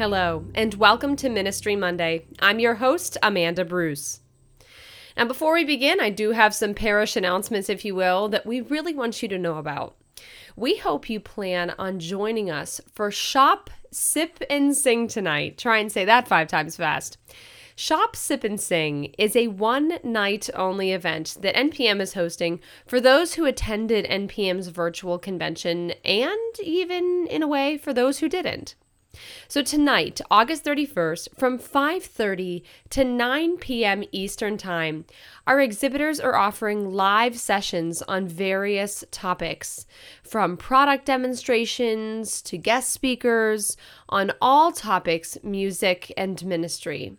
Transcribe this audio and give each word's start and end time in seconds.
Hello, 0.00 0.46
and 0.54 0.72
welcome 0.76 1.14
to 1.16 1.28
Ministry 1.28 1.76
Monday. 1.76 2.24
I'm 2.38 2.58
your 2.58 2.76
host, 2.76 3.18
Amanda 3.22 3.66
Bruce. 3.66 4.20
Now, 5.14 5.26
before 5.26 5.52
we 5.52 5.62
begin, 5.62 6.00
I 6.00 6.08
do 6.08 6.30
have 6.30 6.54
some 6.54 6.72
parish 6.72 7.16
announcements, 7.16 7.68
if 7.68 7.84
you 7.84 7.94
will, 7.94 8.30
that 8.30 8.46
we 8.46 8.62
really 8.62 8.94
want 8.94 9.22
you 9.22 9.28
to 9.28 9.36
know 9.36 9.58
about. 9.58 9.98
We 10.56 10.78
hope 10.78 11.10
you 11.10 11.20
plan 11.20 11.74
on 11.78 11.98
joining 11.98 12.50
us 12.50 12.80
for 12.94 13.10
Shop 13.10 13.68
Sip 13.90 14.42
and 14.48 14.74
Sing 14.74 15.06
tonight. 15.06 15.58
Try 15.58 15.76
and 15.76 15.92
say 15.92 16.06
that 16.06 16.26
five 16.26 16.48
times 16.48 16.76
fast. 16.76 17.18
Shop, 17.76 18.16
Sip, 18.16 18.42
and 18.42 18.58
Sing 18.58 19.12
is 19.18 19.36
a 19.36 19.48
one 19.48 19.98
night 20.02 20.48
only 20.54 20.92
event 20.92 21.36
that 21.42 21.54
NPM 21.54 22.00
is 22.00 22.14
hosting 22.14 22.60
for 22.86 23.02
those 23.02 23.34
who 23.34 23.44
attended 23.44 24.06
NPM's 24.06 24.68
virtual 24.68 25.18
convention 25.18 25.90
and 26.06 26.58
even, 26.62 27.26
in 27.26 27.42
a 27.42 27.48
way, 27.48 27.76
for 27.76 27.92
those 27.92 28.20
who 28.20 28.30
didn't. 28.30 28.76
So 29.48 29.62
tonight, 29.62 30.20
August 30.30 30.64
31st, 30.64 31.28
from 31.36 31.58
5:30 31.58 32.62
to 32.90 33.04
9 33.04 33.56
p.m. 33.58 34.04
Eastern 34.12 34.56
Time, 34.56 35.04
our 35.46 35.60
exhibitors 35.60 36.20
are 36.20 36.36
offering 36.36 36.92
live 36.92 37.36
sessions 37.36 38.02
on 38.02 38.28
various 38.28 39.04
topics, 39.10 39.86
from 40.22 40.56
product 40.56 41.06
demonstrations 41.06 42.40
to 42.42 42.56
guest 42.56 42.92
speakers 42.92 43.76
on 44.08 44.30
all 44.40 44.70
topics 44.70 45.36
music 45.42 46.12
and 46.16 46.44
ministry. 46.44 47.16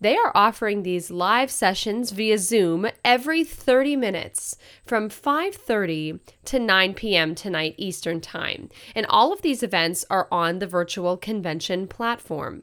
They 0.00 0.16
are 0.16 0.32
offering 0.34 0.82
these 0.82 1.10
live 1.10 1.50
sessions 1.50 2.12
via 2.12 2.38
Zoom 2.38 2.88
every 3.04 3.42
30 3.42 3.96
minutes 3.96 4.56
from 4.86 5.08
5:30 5.08 6.20
to 6.44 6.58
9 6.60 6.94
p.m. 6.94 7.34
tonight 7.34 7.74
Eastern 7.76 8.20
Time. 8.20 8.68
And 8.94 9.06
all 9.06 9.32
of 9.32 9.42
these 9.42 9.62
events 9.62 10.04
are 10.08 10.28
on 10.30 10.60
the 10.60 10.68
virtual 10.68 11.16
convention 11.16 11.88
platform. 11.88 12.62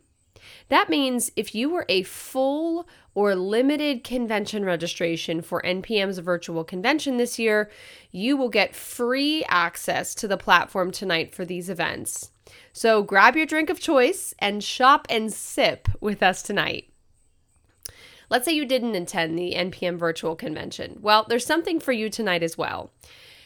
That 0.69 0.89
means 0.89 1.31
if 1.35 1.53
you 1.53 1.69
were 1.69 1.85
a 1.89 2.03
full 2.03 2.87
or 3.13 3.35
limited 3.35 4.03
convention 4.03 4.63
registration 4.63 5.41
for 5.41 5.61
NPM's 5.61 6.19
virtual 6.19 6.63
convention 6.63 7.17
this 7.17 7.37
year, 7.37 7.69
you 8.11 8.37
will 8.37 8.49
get 8.49 8.75
free 8.75 9.43
access 9.49 10.15
to 10.15 10.27
the 10.27 10.37
platform 10.37 10.91
tonight 10.91 11.33
for 11.33 11.43
these 11.43 11.69
events. 11.69 12.31
So 12.71 13.03
grab 13.03 13.35
your 13.35 13.45
drink 13.45 13.69
of 13.69 13.79
choice 13.79 14.33
and 14.39 14.63
shop 14.63 15.07
and 15.09 15.33
sip 15.33 15.87
with 15.99 16.21
us 16.23 16.41
tonight. 16.41 16.89
Let's 18.29 18.45
say 18.45 18.53
you 18.53 18.65
didn't 18.65 18.95
attend 18.95 19.37
the 19.37 19.53
NPM 19.55 19.97
virtual 19.97 20.35
convention. 20.35 20.99
Well, 21.01 21.25
there's 21.27 21.45
something 21.45 21.79
for 21.79 21.91
you 21.91 22.09
tonight 22.09 22.43
as 22.43 22.57
well. 22.57 22.91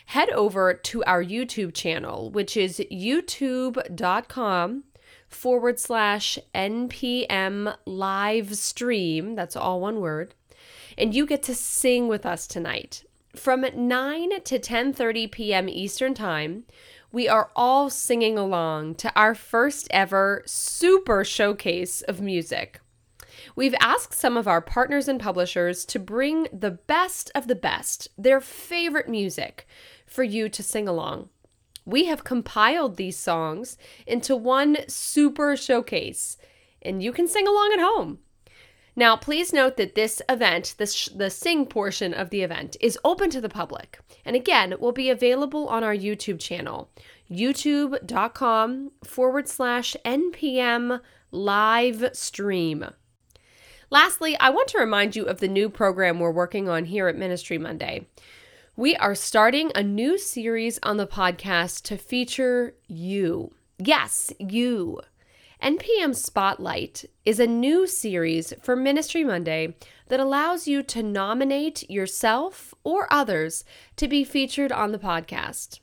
Head 0.07 0.29
over 0.31 0.73
to 0.73 1.03
our 1.03 1.23
YouTube 1.23 1.73
channel, 1.73 2.31
which 2.31 2.57
is 2.57 2.81
youtube.com 2.91 4.83
forward 5.27 5.79
slash 5.79 6.39
NPM 6.55 7.75
live 7.85 8.55
stream. 8.55 9.35
That's 9.35 9.55
all 9.55 9.79
one 9.79 9.99
word. 9.99 10.33
And 10.97 11.13
you 11.13 11.25
get 11.25 11.43
to 11.43 11.55
sing 11.55 12.07
with 12.07 12.25
us 12.25 12.47
tonight. 12.47 13.03
From 13.35 13.61
9 13.61 14.41
to 14.43 14.59
10:30 14.59 15.31
p.m. 15.31 15.69
Eastern 15.69 16.15
Time, 16.15 16.65
we 17.11 17.27
are 17.27 17.51
all 17.55 17.89
singing 17.89 18.37
along 18.37 18.95
to 18.95 19.11
our 19.15 19.35
first 19.35 19.87
ever 19.91 20.41
super 20.45 21.23
showcase 21.23 22.01
of 22.01 22.21
music. 22.21 22.81
We've 23.55 23.75
asked 23.79 24.13
some 24.13 24.37
of 24.37 24.47
our 24.47 24.61
partners 24.61 25.07
and 25.07 25.19
publishers 25.19 25.85
to 25.85 25.99
bring 25.99 26.47
the 26.51 26.71
best 26.71 27.31
of 27.35 27.47
the 27.47 27.55
best, 27.55 28.07
their 28.17 28.41
favorite 28.41 29.09
music, 29.09 29.67
for 30.05 30.23
you 30.23 30.49
to 30.49 30.63
sing 30.63 30.87
along. 30.87 31.29
We 31.85 32.05
have 32.05 32.23
compiled 32.23 32.97
these 32.97 33.17
songs 33.17 33.77
into 34.05 34.35
one 34.35 34.77
super 34.87 35.55
showcase, 35.55 36.37
and 36.81 37.01
you 37.01 37.11
can 37.11 37.27
sing 37.27 37.47
along 37.47 37.71
at 37.73 37.79
home. 37.79 38.19
Now, 38.95 39.15
please 39.15 39.53
note 39.53 39.77
that 39.77 39.95
this 39.95 40.21
event, 40.27 40.75
this, 40.77 41.05
the 41.05 41.29
sing 41.29 41.65
portion 41.65 42.13
of 42.13 42.31
the 42.31 42.41
event, 42.41 42.75
is 42.81 42.99
open 43.05 43.29
to 43.29 43.39
the 43.39 43.47
public. 43.47 43.99
And 44.25 44.35
again, 44.35 44.71
it 44.73 44.81
will 44.81 44.91
be 44.91 45.09
available 45.09 45.67
on 45.69 45.83
our 45.83 45.95
YouTube 45.95 46.39
channel, 46.39 46.89
youtube.com 47.31 48.91
forward 49.03 49.47
slash 49.47 49.95
NPM 50.03 50.99
live 51.31 52.09
stream. 52.13 52.85
Lastly, 53.91 54.37
I 54.39 54.51
want 54.51 54.67
to 54.69 54.77
remind 54.77 55.15
you 55.15 55.25
of 55.25 55.39
the 55.39 55.47
new 55.47 55.67
program 55.67 56.19
we're 56.19 56.29
working 56.29 56.69
on 56.69 56.85
here 56.85 57.07
at 57.07 57.15
Ministry 57.15 57.57
Monday. 57.57 58.05
We 58.75 58.95
are 58.95 59.15
starting 59.15 59.71
a 59.73 59.81
new 59.81 60.19
series 60.19 60.77
on 60.83 60.97
the 60.97 61.07
podcast 61.07 61.81
to 61.85 61.97
feature 61.97 62.75
you. 62.87 63.51
Yes, 63.79 64.31
you. 64.37 65.01
NPM 65.63 66.15
Spotlight 66.15 67.05
is 67.25 67.39
a 67.39 67.47
new 67.47 67.87
series 67.87 68.53
for 68.61 68.75
Ministry 68.75 69.23
Monday 69.23 69.75
that 70.07 70.19
allows 70.19 70.67
you 70.67 70.83
to 70.83 71.01
nominate 71.01 71.89
yourself 71.89 72.75
or 72.83 73.11
others 73.11 73.65
to 73.95 74.07
be 74.07 74.23
featured 74.23 74.71
on 74.71 74.91
the 74.91 74.99
podcast. 74.99 75.79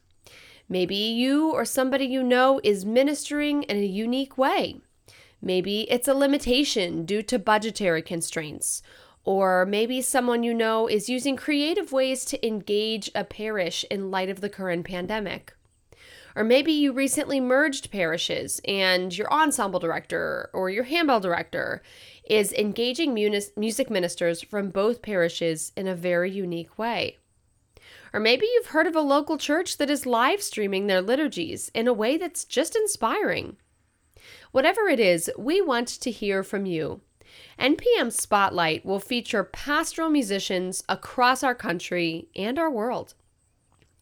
Maybe 0.69 0.95
you 0.95 1.51
or 1.51 1.65
somebody 1.65 2.07
you 2.07 2.23
know 2.23 2.61
is 2.63 2.85
ministering 2.85 3.65
in 3.65 3.77
a 3.77 3.85
unique 3.85 4.39
way. 4.39 4.77
Maybe 5.47 5.83
it's 5.83 6.09
a 6.09 6.15
limitation 6.15 7.05
due 7.05 7.23
to 7.23 7.39
budgetary 7.39 8.03
constraints. 8.03 8.83
Or 9.23 9.65
maybe 9.65 10.03
someone 10.03 10.43
you 10.43 10.53
know 10.53 10.89
is 10.89 11.09
using 11.09 11.37
creative 11.37 11.93
ways 11.93 12.25
to 12.25 12.45
engage 12.45 13.13
a 13.15 13.23
parish 13.23 13.85
in 13.89 14.11
light 14.11 14.29
of 14.29 14.41
the 14.41 14.49
current 14.49 14.85
pandemic. 14.85 15.55
Or 16.35 16.43
maybe 16.43 16.73
you 16.73 16.93
recently 16.93 17.39
merged 17.39 17.93
parishes 17.93 18.61
and 18.67 19.17
your 19.17 19.33
ensemble 19.33 19.79
director 19.79 20.51
or 20.53 20.69
your 20.69 20.83
handbell 20.83 21.21
director 21.21 21.81
is 22.29 22.53
engaging 22.53 23.15
music 23.15 23.89
ministers 23.89 24.43
from 24.43 24.71
both 24.71 25.01
parishes 25.01 25.71
in 25.77 25.87
a 25.87 25.95
very 25.95 26.33
unique 26.33 26.77
way. 26.77 27.19
Or 28.13 28.19
maybe 28.19 28.47
you've 28.53 28.75
heard 28.75 28.89
of 28.89 28.97
a 28.97 29.01
local 29.01 29.39
church 29.39 29.77
that 29.77 29.91
is 29.91 30.07
live 30.07 30.43
streaming 30.43 30.89
their 30.89 31.03
liturgies 31.03 31.71
in 31.73 31.87
a 31.87 31.93
way 31.93 32.17
that's 32.17 32.45
just 32.45 32.75
inspiring. 32.75 33.59
Whatever 34.53 34.89
it 34.89 35.01
is, 35.01 35.31
we 35.39 35.61
want 35.61 35.89
to 35.89 36.11
hear 36.11 36.43
from 36.43 36.67
you. 36.67 37.01
NPM 37.59 38.13
Spotlight 38.13 38.85
will 38.85 39.01
feature 39.01 39.45
pastoral 39.45 40.11
musicians 40.11 40.83
across 40.89 41.43
our 41.43 41.55
country 41.55 42.29
and 42.37 42.59
our 42.59 42.71
world. 42.71 43.15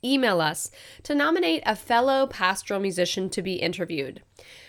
Email 0.05 0.41
us 0.41 0.71
to 1.03 1.15
nominate 1.15 1.63
a 1.65 1.75
fellow 1.75 2.27
pastoral 2.27 2.81
musician 2.81 3.31
to 3.31 3.41
be 3.41 3.55
interviewed. 3.55 4.23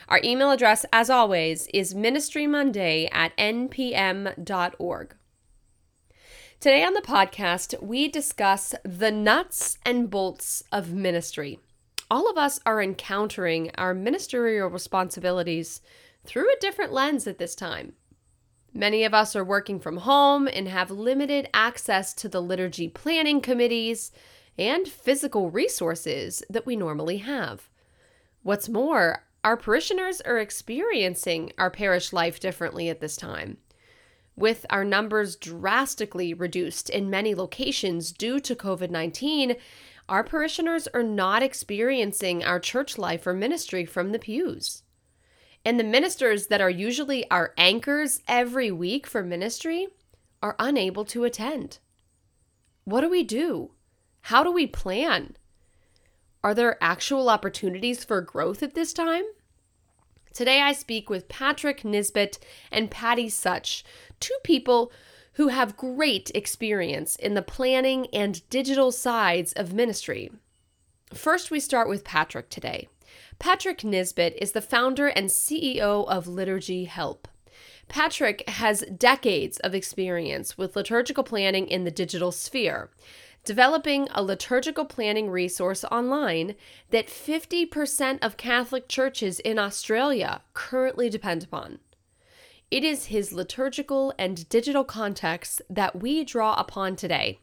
Our 0.07 0.21
email 0.23 0.51
address, 0.51 0.85
as 0.93 1.09
always, 1.09 1.67
is 1.73 1.93
ministrymonday 1.93 3.09
at 3.11 3.35
npm.org. 3.37 5.15
Today 6.61 6.83
on 6.83 6.93
the 6.93 7.01
podcast, 7.01 7.83
we 7.83 8.07
discuss 8.07 8.73
the 8.83 9.11
nuts 9.11 9.77
and 9.85 10.09
bolts 10.09 10.63
of 10.71 10.93
ministry 10.93 11.59
all 12.09 12.29
of 12.29 12.37
us 12.37 12.59
are 12.65 12.81
encountering 12.81 13.71
our 13.77 13.93
ministerial 13.93 14.69
responsibilities 14.69 15.81
through 16.23 16.51
a 16.51 16.59
different 16.59 16.93
lens 16.93 17.27
at 17.27 17.37
this 17.37 17.55
time. 17.55 17.93
Many 18.73 19.03
of 19.05 19.13
us 19.13 19.35
are 19.35 19.43
working 19.43 19.79
from 19.79 19.97
home 19.97 20.47
and 20.47 20.67
have 20.67 20.91
limited 20.91 21.49
access 21.53 22.13
to 22.15 22.27
the 22.27 22.41
liturgy 22.41 22.89
planning 22.89 23.39
committees 23.39 24.11
and 24.57 24.87
physical 24.87 25.49
resources 25.49 26.43
that 26.49 26.65
we 26.65 26.75
normally 26.75 27.17
have. 27.17 27.69
What's 28.43 28.69
more, 28.69 29.23
our 29.43 29.57
parishioners 29.57 30.21
are 30.21 30.37
experiencing 30.37 31.51
our 31.57 31.69
parish 31.69 32.11
life 32.11 32.39
differently 32.39 32.89
at 32.89 32.99
this 32.99 33.15
time. 33.15 33.57
With 34.35 34.65
our 34.69 34.83
numbers 34.83 35.37
drastically 35.37 36.33
reduced 36.33 36.89
in 36.89 37.09
many 37.09 37.33
locations 37.33 38.11
due 38.11 38.41
to 38.41 38.55
COVID 38.55 38.89
19, 38.89 39.55
our 40.07 40.23
parishioners 40.23 40.87
are 40.93 41.03
not 41.03 41.41
experiencing 41.41 42.43
our 42.43 42.59
church 42.59 42.97
life 42.97 43.25
or 43.25 43.33
ministry 43.33 43.85
from 43.85 44.11
the 44.11 44.19
pews. 44.19 44.83
And 45.63 45.79
the 45.79 45.83
ministers 45.83 46.47
that 46.47 46.61
are 46.61 46.69
usually 46.69 47.29
our 47.31 47.53
anchors 47.57 48.21
every 48.27 48.71
week 48.71 49.07
for 49.07 49.23
ministry 49.23 49.87
are 50.43 50.55
unable 50.59 51.05
to 51.05 51.23
attend. 51.23 51.79
What 52.83 53.01
do 53.01 53.09
we 53.09 53.23
do? 53.23 53.71
How 54.21 54.43
do 54.43 54.51
we 54.51 54.67
plan? 54.67 55.37
Are 56.43 56.53
there 56.53 56.83
actual 56.83 57.29
opportunities 57.29 58.03
for 58.03 58.21
growth 58.21 58.61
at 58.61 58.75
this 58.75 58.93
time? 58.93 59.23
Today 60.35 60.61
I 60.61 60.73
speak 60.73 61.09
with 61.09 61.29
Patrick 61.29 61.83
Nisbet 61.83 62.37
and 62.71 62.91
Patty 62.91 63.29
Such, 63.29 63.83
two 64.19 64.35
people 64.43 64.91
who 65.35 65.49
have 65.49 65.77
great 65.77 66.31
experience 66.33 67.15
in 67.15 67.33
the 67.33 67.41
planning 67.41 68.07
and 68.13 68.47
digital 68.49 68.91
sides 68.91 69.53
of 69.53 69.73
ministry. 69.73 70.31
First, 71.13 71.51
we 71.51 71.59
start 71.59 71.87
with 71.87 72.03
Patrick 72.03 72.49
today. 72.49 72.87
Patrick 73.37 73.83
Nisbet 73.83 74.37
is 74.41 74.53
the 74.53 74.61
founder 74.61 75.07
and 75.07 75.29
CEO 75.29 76.07
of 76.07 76.27
Liturgy 76.27 76.85
Help. 76.85 77.27
Patrick 77.87 78.47
has 78.49 78.83
decades 78.97 79.57
of 79.59 79.75
experience 79.75 80.57
with 80.57 80.75
liturgical 80.75 81.23
planning 81.23 81.67
in 81.67 81.83
the 81.83 81.91
digital 81.91 82.31
sphere, 82.31 82.89
developing 83.43 84.07
a 84.11 84.23
liturgical 84.23 84.85
planning 84.85 85.29
resource 85.29 85.83
online 85.85 86.55
that 86.89 87.07
50% 87.07 88.19
of 88.21 88.37
Catholic 88.37 88.87
churches 88.87 89.39
in 89.41 89.59
Australia 89.59 90.41
currently 90.53 91.09
depend 91.09 91.43
upon. 91.43 91.79
It 92.71 92.83
is 92.83 93.05
his 93.05 93.31
liturgical 93.31 94.11
and 94.17 94.49
digital 94.49 94.83
context 94.83 95.61
that 95.69 96.01
we 96.01 96.23
draw 96.23 96.55
upon 96.55 96.95
today, 96.95 97.39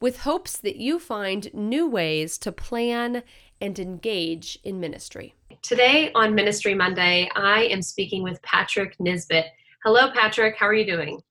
with 0.00 0.20
hopes 0.20 0.56
that 0.56 0.76
you 0.76 0.98
find 0.98 1.48
new 1.54 1.88
ways 1.88 2.36
to 2.38 2.50
plan 2.50 3.22
and 3.60 3.78
engage 3.78 4.58
in 4.64 4.80
ministry. 4.80 5.36
Today 5.62 6.10
on 6.16 6.34
Ministry 6.34 6.74
Monday, 6.74 7.30
I 7.36 7.66
am 7.66 7.82
speaking 7.82 8.24
with 8.24 8.42
Patrick 8.42 8.96
Nisbet. 8.98 9.46
Hello, 9.84 10.10
Patrick. 10.10 10.56
How 10.58 10.66
are 10.66 10.74
you 10.74 10.84
doing? 10.84 11.22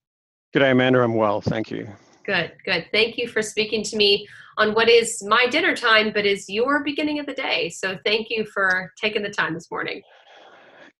Good 0.53 0.59
day, 0.59 0.71
Amanda. 0.71 1.01
I'm 1.01 1.15
well. 1.15 1.41
Thank 1.41 1.69
you. 1.69 1.89
Good, 2.25 2.53
good. 2.63 2.87
Thank 2.93 3.17
you 3.17 3.27
for 3.27 3.41
speaking 3.41 3.83
to 3.83 3.97
me 3.97 4.25
on 4.57 4.73
what 4.73 4.87
is 4.87 5.21
my 5.21 5.47
dinner 5.47 5.75
time, 5.75 6.11
but 6.13 6.25
is 6.25 6.47
your 6.47 6.81
beginning 6.81 7.19
of 7.19 7.25
the 7.25 7.33
day. 7.33 7.69
So 7.69 7.97
thank 8.05 8.29
you 8.29 8.45
for 8.45 8.93
taking 8.97 9.21
the 9.21 9.29
time 9.29 9.53
this 9.53 9.69
morning. 9.69 10.01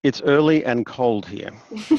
It's 0.03 0.21
early 0.21 0.65
and 0.65 0.85
cold 0.85 1.25
here. 1.25 1.51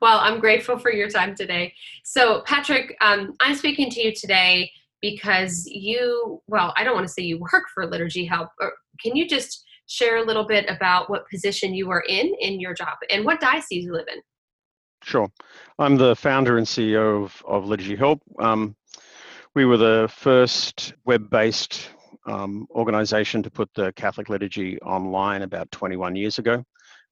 well, 0.00 0.18
I'm 0.18 0.40
grateful 0.40 0.78
for 0.78 0.90
your 0.90 1.10
time 1.10 1.34
today. 1.34 1.74
So, 2.04 2.42
Patrick, 2.46 2.96
um, 3.02 3.34
I'm 3.40 3.54
speaking 3.54 3.90
to 3.90 4.00
you 4.00 4.14
today 4.14 4.70
because 5.02 5.66
you, 5.66 6.40
well, 6.46 6.72
I 6.76 6.84
don't 6.84 6.94
want 6.94 7.06
to 7.06 7.12
say 7.12 7.22
you 7.22 7.38
work 7.38 7.64
for 7.74 7.86
Liturgy 7.86 8.24
Help. 8.24 8.48
Can 9.02 9.14
you 9.14 9.28
just 9.28 9.64
share 9.88 10.16
a 10.16 10.24
little 10.24 10.46
bit 10.46 10.64
about 10.68 11.10
what 11.10 11.28
position 11.28 11.74
you 11.74 11.90
are 11.90 12.02
in 12.08 12.34
in 12.40 12.60
your 12.60 12.74
job 12.74 12.96
and 13.10 13.24
what 13.24 13.38
diocese 13.38 13.84
you 13.84 13.92
live 13.92 14.08
in? 14.12 14.20
Sure. 15.02 15.30
I'm 15.78 15.96
the 15.96 16.16
founder 16.16 16.56
and 16.56 16.66
CEO 16.66 17.24
of, 17.24 17.42
of 17.46 17.66
Liturgy 17.66 17.94
Help. 17.94 18.22
Um, 18.38 18.74
we 19.54 19.66
were 19.66 19.76
the 19.76 20.10
first 20.12 20.94
web 21.04 21.28
based 21.30 21.90
um, 22.26 22.66
organization 22.70 23.42
to 23.42 23.50
put 23.50 23.70
the 23.74 23.92
Catholic 23.92 24.28
liturgy 24.28 24.78
online 24.80 25.42
about 25.42 25.70
21 25.70 26.16
years 26.16 26.38
ago. 26.38 26.64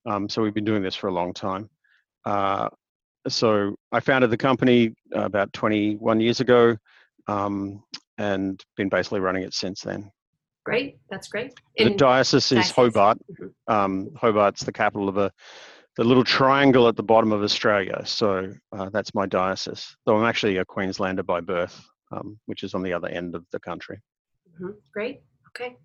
Um, 0.07 0.29
so 0.29 0.43
we've 0.43 0.55
been 0.55 0.65
doing 0.65 0.83
this 0.83 0.95
for 0.95 1.09
a 1.09 1.13
long 1.13 1.33
time. 1.33 1.71
Uh, 2.25 2.69
so 3.29 3.75
I 3.91 4.01
founded 4.01 4.31
the 4.31 4.37
company 4.37 4.95
uh, 5.15 5.21
about 5.21 5.53
21 5.53 6.21
years 6.21 6.41
ago 6.41 6.77
um, 7.27 7.83
and 8.19 8.63
been 8.77 8.89
basically 8.89 9.21
running 9.21 9.43
it 9.43 9.55
since 9.55 9.81
then. 9.81 10.11
Great, 10.65 10.97
that's 11.11 11.29
great. 11.29 11.53
In 11.77 11.89
the 11.89 11.95
diocese 11.95 12.51
is 12.53 12.71
Hobart. 12.71 13.19
Mm-hmm. 13.31 13.73
Um, 13.73 14.11
Hobart's 14.17 14.65
the 14.65 14.73
capital 14.73 15.09
of 15.09 15.19
a 15.19 15.31
the 15.97 16.05
little 16.05 16.25
triangle 16.25 16.89
at 16.89 16.97
the 16.97 17.03
bottom 17.03 17.33
of 17.33 17.43
Australia. 17.43 18.03
So 18.05 18.53
uh, 18.73 18.91
that's 18.91 19.15
my 19.15 19.27
diocese. 19.27 19.97
Though 20.05 20.17
I'm 20.17 20.27
actually 20.27 20.57
a 20.57 20.65
Queenslander 20.65 21.23
by 21.23 21.41
birth, 21.41 21.81
um, 22.11 22.39
which 22.47 22.65
is 22.65 22.75
on 22.75 22.83
the 22.83 22.93
other 22.93 23.09
end 23.09 23.35
of 23.35 23.45
the 23.53 23.61
country. 23.61 24.01
Mm-hmm. 24.55 24.71
Great. 24.93 25.23
Okay. 25.49 25.77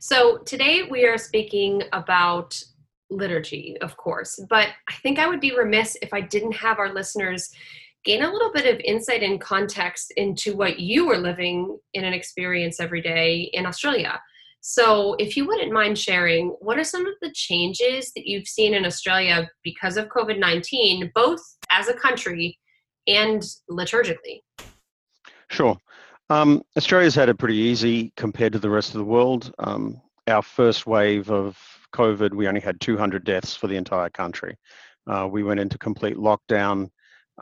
So 0.00 0.38
today 0.38 0.84
we 0.90 1.06
are 1.06 1.18
speaking 1.18 1.82
about 1.92 2.60
liturgy, 3.10 3.76
of 3.80 3.96
course, 3.96 4.38
but 4.48 4.68
I 4.88 4.94
think 5.02 5.18
I 5.18 5.28
would 5.28 5.40
be 5.40 5.56
remiss 5.56 5.96
if 6.02 6.12
I 6.12 6.20
didn't 6.20 6.52
have 6.52 6.78
our 6.78 6.92
listeners 6.92 7.50
gain 8.04 8.22
a 8.22 8.32
little 8.32 8.52
bit 8.52 8.72
of 8.72 8.80
insight 8.80 9.22
and 9.22 9.40
context 9.40 10.12
into 10.16 10.56
what 10.56 10.78
you 10.78 11.06
were 11.06 11.18
living 11.18 11.78
in 11.94 12.04
an 12.04 12.12
experience 12.12 12.80
every 12.80 13.02
day 13.02 13.50
in 13.52 13.66
Australia. 13.66 14.20
So, 14.60 15.14
if 15.14 15.36
you 15.36 15.46
wouldn't 15.46 15.72
mind 15.72 15.98
sharing, 15.98 16.48
what 16.60 16.78
are 16.78 16.84
some 16.84 17.06
of 17.06 17.14
the 17.22 17.32
changes 17.32 18.12
that 18.14 18.26
you've 18.26 18.48
seen 18.48 18.74
in 18.74 18.84
Australia 18.84 19.48
because 19.62 19.96
of 19.96 20.08
COVID 20.08 20.38
19, 20.38 21.12
both 21.14 21.40
as 21.70 21.88
a 21.88 21.94
country 21.94 22.58
and 23.06 23.42
liturgically? 23.70 24.40
Sure. 25.50 25.78
Um, 26.30 26.62
Australia's 26.76 27.14
had 27.14 27.28
it 27.28 27.38
pretty 27.38 27.56
easy 27.56 28.12
compared 28.16 28.52
to 28.52 28.58
the 28.58 28.68
rest 28.70 28.90
of 28.90 28.98
the 28.98 29.04
world. 29.04 29.52
Um, 29.58 30.00
our 30.26 30.42
first 30.42 30.86
wave 30.86 31.30
of 31.30 31.58
COVID, 31.94 32.34
we 32.34 32.48
only 32.48 32.60
had 32.60 32.80
200 32.80 33.24
deaths 33.24 33.56
for 33.56 33.66
the 33.66 33.76
entire 33.76 34.10
country. 34.10 34.56
Uh, 35.06 35.26
we 35.30 35.42
went 35.42 35.60
into 35.60 35.78
complete 35.78 36.16
lockdown 36.16 36.90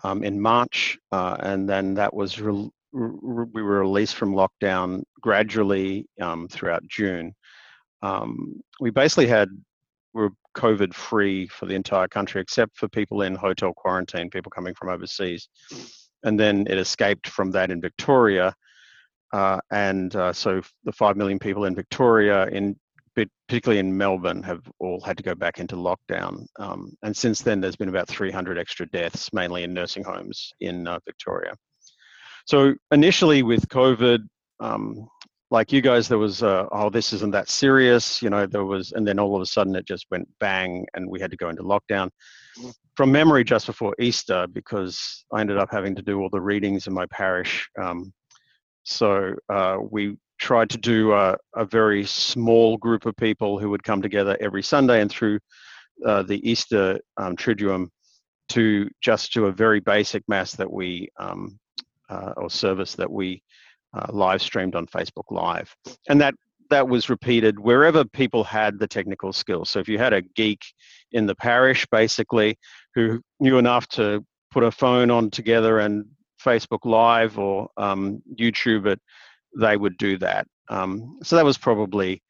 um, 0.04 0.22
in 0.22 0.40
March, 0.40 0.96
uh, 1.10 1.36
and 1.40 1.68
then 1.68 1.94
that 1.94 2.14
was 2.14 2.40
re- 2.40 2.70
re- 2.92 3.46
we 3.52 3.62
were 3.62 3.80
released 3.80 4.14
from 4.14 4.34
lockdown 4.34 5.02
gradually 5.20 6.06
um, 6.20 6.46
throughout 6.46 6.86
June. 6.86 7.34
Um, 8.02 8.60
we 8.78 8.90
basically 8.90 9.26
had 9.26 9.48
we 10.14 10.22
were 10.22 10.32
COVID 10.56 10.94
free 10.94 11.48
for 11.48 11.66
the 11.66 11.74
entire 11.74 12.08
country, 12.08 12.40
except 12.40 12.76
for 12.76 12.88
people 12.88 13.22
in 13.22 13.34
hotel 13.34 13.72
quarantine, 13.74 14.30
people 14.30 14.50
coming 14.50 14.74
from 14.74 14.88
overseas. 14.88 15.48
And 16.22 16.38
then 16.38 16.66
it 16.68 16.78
escaped 16.78 17.28
from 17.28 17.50
that 17.50 17.70
in 17.70 17.80
Victoria, 17.80 18.54
uh, 19.32 19.60
and 19.70 20.14
uh, 20.16 20.32
so 20.32 20.60
the 20.84 20.92
5 20.92 21.16
million 21.16 21.38
people 21.38 21.64
in 21.64 21.74
Victoria, 21.74 22.46
in 22.48 22.76
particularly 23.14 23.78
in 23.78 23.96
Melbourne, 23.96 24.42
have 24.42 24.60
all 24.78 25.00
had 25.00 25.16
to 25.16 25.22
go 25.22 25.34
back 25.34 25.58
into 25.58 25.76
lockdown. 25.76 26.46
Um, 26.58 26.92
and 27.02 27.16
since 27.16 27.40
then, 27.40 27.60
there's 27.60 27.76
been 27.76 27.88
about 27.88 28.08
300 28.08 28.58
extra 28.58 28.86
deaths, 28.90 29.32
mainly 29.32 29.64
in 29.64 29.72
nursing 29.72 30.04
homes 30.04 30.52
in 30.60 30.86
uh, 30.86 30.98
Victoria. 31.06 31.54
So 32.46 32.74
initially 32.92 33.42
with 33.42 33.68
COVID, 33.68 34.20
um, 34.60 35.08
like 35.50 35.72
you 35.72 35.80
guys, 35.80 36.08
there 36.08 36.18
was, 36.18 36.42
uh, 36.42 36.66
oh, 36.72 36.90
this 36.90 37.12
isn't 37.12 37.32
that 37.32 37.48
serious, 37.48 38.20
you 38.20 38.30
know, 38.30 38.46
there 38.46 38.64
was, 38.64 38.92
and 38.92 39.06
then 39.06 39.18
all 39.18 39.34
of 39.36 39.42
a 39.42 39.46
sudden 39.46 39.74
it 39.76 39.86
just 39.86 40.06
went 40.10 40.28
bang 40.40 40.84
and 40.94 41.08
we 41.08 41.20
had 41.20 41.30
to 41.30 41.36
go 41.36 41.48
into 41.48 41.62
lockdown. 41.62 42.10
From 42.96 43.12
memory, 43.12 43.44
just 43.44 43.66
before 43.66 43.94
Easter, 44.00 44.46
because 44.52 45.24
I 45.32 45.40
ended 45.40 45.58
up 45.58 45.68
having 45.70 45.94
to 45.96 46.02
do 46.02 46.20
all 46.20 46.30
the 46.30 46.40
readings 46.40 46.86
in 46.86 46.94
my 46.94 47.06
parish 47.06 47.68
um, 47.80 48.12
so 48.86 49.34
uh, 49.48 49.78
we 49.90 50.16
tried 50.38 50.70
to 50.70 50.78
do 50.78 51.12
a, 51.12 51.36
a, 51.56 51.64
very 51.64 52.04
small 52.04 52.76
group 52.76 53.04
of 53.04 53.16
people 53.16 53.58
who 53.58 53.68
would 53.70 53.82
come 53.82 54.00
together 54.00 54.36
every 54.40 54.62
Sunday 54.62 55.00
and 55.00 55.10
through 55.10 55.40
uh, 56.04 56.22
the 56.22 56.48
Easter 56.48 57.00
um, 57.16 57.36
Triduum 57.36 57.88
to 58.50 58.88
just 59.00 59.32
do 59.32 59.46
a 59.46 59.52
very 59.52 59.80
basic 59.80 60.22
mass 60.28 60.52
that 60.52 60.70
we 60.70 61.08
um, 61.18 61.58
uh, 62.08 62.34
or 62.36 62.48
service 62.48 62.94
that 62.94 63.10
we 63.10 63.42
uh, 63.92 64.06
live 64.10 64.40
streamed 64.40 64.76
on 64.76 64.86
Facebook 64.86 65.30
Live, 65.30 65.74
and 66.08 66.20
that 66.20 66.34
that 66.70 66.86
was 66.86 67.10
repeated 67.10 67.58
wherever 67.58 68.04
people 68.04 68.44
had 68.44 68.78
the 68.78 68.86
technical 68.86 69.32
skills. 69.32 69.70
So 69.70 69.80
if 69.80 69.88
you 69.88 69.98
had 69.98 70.12
a 70.12 70.22
geek 70.22 70.62
in 71.10 71.26
the 71.26 71.34
parish, 71.34 71.86
basically, 71.90 72.56
who 72.94 73.20
knew 73.40 73.58
enough 73.58 73.88
to 73.88 74.24
put 74.52 74.62
a 74.62 74.70
phone 74.70 75.10
on 75.10 75.30
together 75.30 75.80
and 75.80 76.04
Facebook 76.44 76.84
Live 76.84 77.38
or 77.38 77.68
um, 77.76 78.22
YouTube 78.38 78.86
it, 78.86 79.00
they 79.58 79.76
would 79.76 79.96
do 79.98 80.18
that. 80.18 80.46
Um, 80.68 81.18
so 81.22 81.36
that 81.36 81.44
was 81.44 81.58
probably 81.58 82.22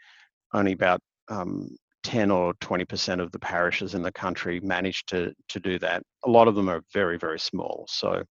only 0.54 0.72
about 0.72 1.00
um, 1.28 1.68
10 2.04 2.30
or 2.30 2.54
20% 2.54 3.20
of 3.20 3.32
the 3.32 3.38
parishes 3.38 3.94
in 3.94 4.02
the 4.02 4.12
country 4.12 4.60
managed 4.60 5.08
to, 5.08 5.32
to 5.48 5.58
do 5.58 5.78
that. 5.80 6.02
A 6.24 6.30
lot 6.30 6.48
of 6.48 6.54
them 6.54 6.68
are 6.68 6.82
very, 6.92 7.18
very 7.18 7.40
small. 7.40 7.84
So 7.88 8.22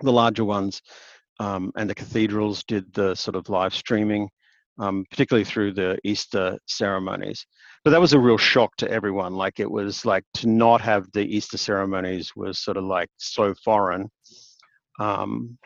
the 0.00 0.12
larger 0.12 0.44
ones 0.44 0.80
um, 1.40 1.72
and 1.76 1.90
the 1.90 1.94
cathedrals 1.94 2.62
did 2.64 2.92
the 2.94 3.14
sort 3.14 3.34
of 3.34 3.48
live 3.48 3.74
streaming, 3.74 4.28
um, 4.78 5.04
particularly 5.10 5.44
through 5.44 5.72
the 5.72 5.98
Easter 6.04 6.58
ceremonies. 6.66 7.44
But 7.84 7.90
that 7.90 8.00
was 8.00 8.12
a 8.12 8.18
real 8.20 8.38
shock 8.38 8.76
to 8.76 8.90
everyone. 8.90 9.34
Like 9.34 9.58
it 9.58 9.70
was 9.70 10.04
like 10.04 10.24
to 10.34 10.48
not 10.48 10.80
have 10.82 11.10
the 11.12 11.24
Easter 11.24 11.58
ceremonies 11.58 12.30
was 12.36 12.60
sort 12.60 12.76
of 12.76 12.84
like 12.84 13.08
so 13.16 13.54
foreign 13.64 14.08
um, 14.98 15.58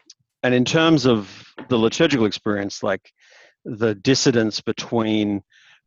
and 0.43 0.55
in 0.55 0.65
terms 0.65 1.07
of 1.07 1.45
the 1.69 1.77
liturgical 1.77 2.27
experience, 2.27 2.83
like 2.83 3.13
the 3.65 3.95
dissidence 3.95 4.61
between 4.61 5.43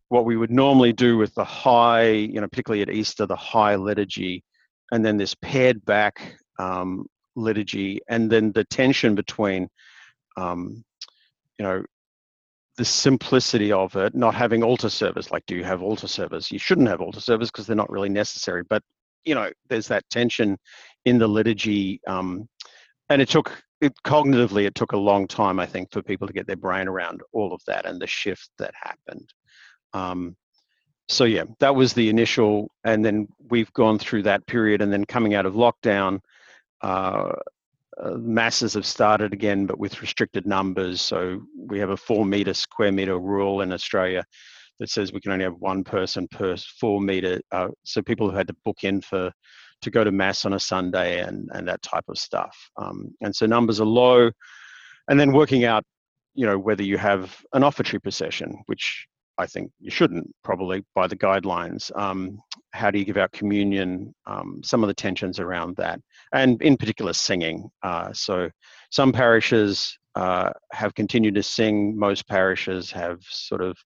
what 0.10 0.26
we 0.26 0.36
would 0.36 0.52
normally 0.52 0.92
do 0.92 1.18
with 1.18 1.34
the 1.36 1.46
high, 1.46 2.10
you 2.10 2.42
know, 2.42 2.48
particularly 2.48 2.82
at 2.82 2.90
Easter, 2.90 3.26
the 3.26 3.36
high 3.36 3.76
liturgy, 3.76 4.44
and 4.92 5.06
then 5.06 5.18
this 5.18 5.36
pared 5.36 5.86
back 5.86 6.36
um, 6.58 7.06
liturgy, 7.36 8.00
and 8.10 8.30
then 8.30 8.52
the 8.52 8.66
tension 8.66 9.16
between, 9.16 9.70
um, 10.36 10.84
you 11.58 11.64
know, 11.64 11.84
the 12.78 12.86
simplicity 12.86 13.72
of 13.72 13.96
it, 13.96 14.16
not 14.16 14.34
having 14.34 14.64
altar 14.64 14.90
service. 14.90 15.32
Like, 15.32 15.46
do 15.46 15.56
you 15.56 15.64
have 15.64 15.84
altar 15.84 16.08
service? 16.08 16.52
You 16.52 16.60
shouldn't 16.60 16.88
have 16.88 17.02
altar 17.02 17.20
service 17.20 17.52
because 17.52 17.68
they're 17.68 17.76
not 17.76 17.90
really 17.90 18.10
necessary. 18.10 18.64
But 18.68 18.84
you 19.26 19.36
know, 19.36 19.52
there's 19.68 19.88
that 19.90 20.10
tension 20.10 20.58
in 21.06 21.18
the 21.18 21.28
liturgy, 21.28 22.02
um, 22.08 22.48
and 23.10 23.22
it 23.22 23.30
took 23.30 23.62
it 23.82 23.94
cognitively. 24.06 24.66
It 24.66 24.76
took 24.76 24.92
a 24.92 24.98
long 24.98 25.28
time, 25.28 25.60
I 25.60 25.66
think, 25.66 25.92
for 25.92 26.02
people 26.02 26.28
to 26.28 26.34
get 26.34 26.48
their 26.48 26.56
brain 26.56 26.88
around 26.88 27.22
all 27.32 27.54
of 27.54 27.62
that 27.68 27.86
and 27.86 28.00
the 28.00 28.08
shift 28.08 28.50
that 28.60 28.74
happened. 28.76 29.34
Um, 29.94 30.36
so 31.08 31.24
yeah, 31.24 31.46
that 31.60 31.76
was 31.76 31.94
the 31.94 32.10
initial, 32.10 32.70
and 32.84 33.04
then 33.04 33.28
we've 33.50 33.74
gone 33.74 33.98
through 33.98 34.24
that 34.24 34.46
period, 34.46 34.82
and 34.82 34.94
then 34.94 35.06
coming 35.06 35.34
out 35.34 35.48
of 35.48 35.56
lockdown, 35.56 36.20
uh, 36.82 37.32
uh, 38.02 38.12
masses 38.12 38.76
have 38.76 38.86
started 38.86 39.34
again, 39.34 39.66
but 39.66 39.80
with 39.80 40.02
restricted 40.02 40.46
numbers. 40.46 41.02
So 41.02 41.42
we 41.58 41.80
have 41.80 41.90
a 41.90 41.98
four 41.98 42.26
meter 42.26 42.54
square 42.54 42.92
meter 42.92 43.18
rule 43.18 43.62
in 43.62 43.74
Australia 43.74 44.24
that 44.80 44.90
says 44.90 45.12
we 45.12 45.20
can 45.20 45.32
only 45.32 45.44
have 45.44 45.56
one 45.56 45.84
person 45.84 46.28
per 46.30 46.56
four 46.58 47.02
meter. 47.02 47.42
Uh, 47.52 47.70
so 47.84 48.02
people 48.02 48.30
who 48.30 48.38
had 48.38 48.48
to 48.48 48.56
book 48.64 48.84
in 48.84 49.02
for 49.02 49.32
to 49.82 49.92
go 49.92 50.04
to 50.04 50.12
mass 50.12 50.46
on 50.46 50.54
a 50.54 50.60
Sunday 50.60 51.22
and 51.22 51.50
and 51.54 51.68
that 51.68 51.82
type 51.82 52.06
of 52.08 52.18
stuff. 52.18 52.56
Um, 52.78 53.14
and 53.22 53.36
so 53.36 53.46
numbers 53.46 53.80
are 53.80 53.86
low, 53.86 54.32
and 55.08 55.20
then 55.20 55.32
working 55.32 55.66
out, 55.66 55.84
you 56.34 56.46
know, 56.46 56.58
whether 56.58 56.84
you 56.84 56.98
have 56.98 57.38
an 57.54 57.64
offertory 57.64 58.02
procession, 58.02 58.62
which 58.68 59.08
I 59.38 59.46
think 59.46 59.72
you 59.80 59.90
shouldn't 59.90 60.30
probably 60.44 60.84
by 60.94 61.08
the 61.08 61.16
guidelines. 61.16 61.96
Um, 61.98 62.40
how 62.72 62.92
do 62.92 63.00
you 63.00 63.06
give 63.06 63.18
out 63.18 63.32
communion? 63.32 64.14
Um, 64.28 64.62
some 64.64 64.84
of 64.84 64.88
the 64.88 64.94
tensions 64.94 65.40
around 65.40 65.78
that, 65.78 66.00
and 66.34 66.62
in 66.62 66.78
particular 66.78 67.14
singing. 67.14 67.70
Uh, 67.82 68.12
so 68.14 68.50
some 68.92 69.14
parishes 69.14 69.98
uh, 70.16 70.50
have 70.74 70.94
continued 70.94 71.36
to 71.36 71.44
sing. 71.44 71.98
Most 71.98 72.28
parishes 72.28 72.92
have 72.92 73.22
sort 73.30 73.62
of 73.62 73.78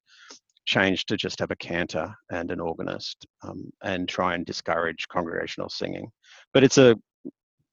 changed 0.66 1.08
to 1.10 1.18
just 1.18 1.40
have 1.40 1.52
a 1.52 1.56
cantor 1.56 2.14
and 2.32 2.52
an 2.52 2.60
organist 2.60 3.26
um, 3.44 3.72
and 3.84 4.08
try 4.08 4.36
and 4.36 4.46
discourage 4.46 5.08
congregational 5.08 5.70
singing. 5.70 6.10
But 6.54 6.64
it's 6.64 6.78
a 6.78 6.96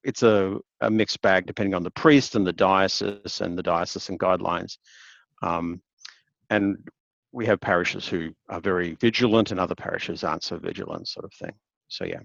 it's 0.02 0.22
a, 0.22 0.56
a 0.80 0.90
mixed 0.90 1.20
bag 1.20 1.46
depending 1.46 1.74
on 1.74 1.82
the 1.82 1.90
priest 1.90 2.34
and 2.34 2.46
the 2.46 2.54
diocese 2.54 3.42
and 3.42 3.56
the 3.56 3.62
diocesan 3.62 4.16
guidelines. 4.16 4.78
Um, 5.42 5.82
and 6.48 6.78
we 7.32 7.46
have 7.46 7.60
parishes 7.60 8.06
who 8.06 8.30
are 8.48 8.60
very 8.60 8.96
vigilant 8.96 9.50
and 9.50 9.60
other 9.60 9.74
parishes 9.74 10.24
aren't 10.24 10.42
so 10.42 10.58
vigilant 10.58 11.08
sort 11.08 11.24
of 11.24 11.32
thing 11.34 11.52
so 11.88 12.04
yeah 12.04 12.20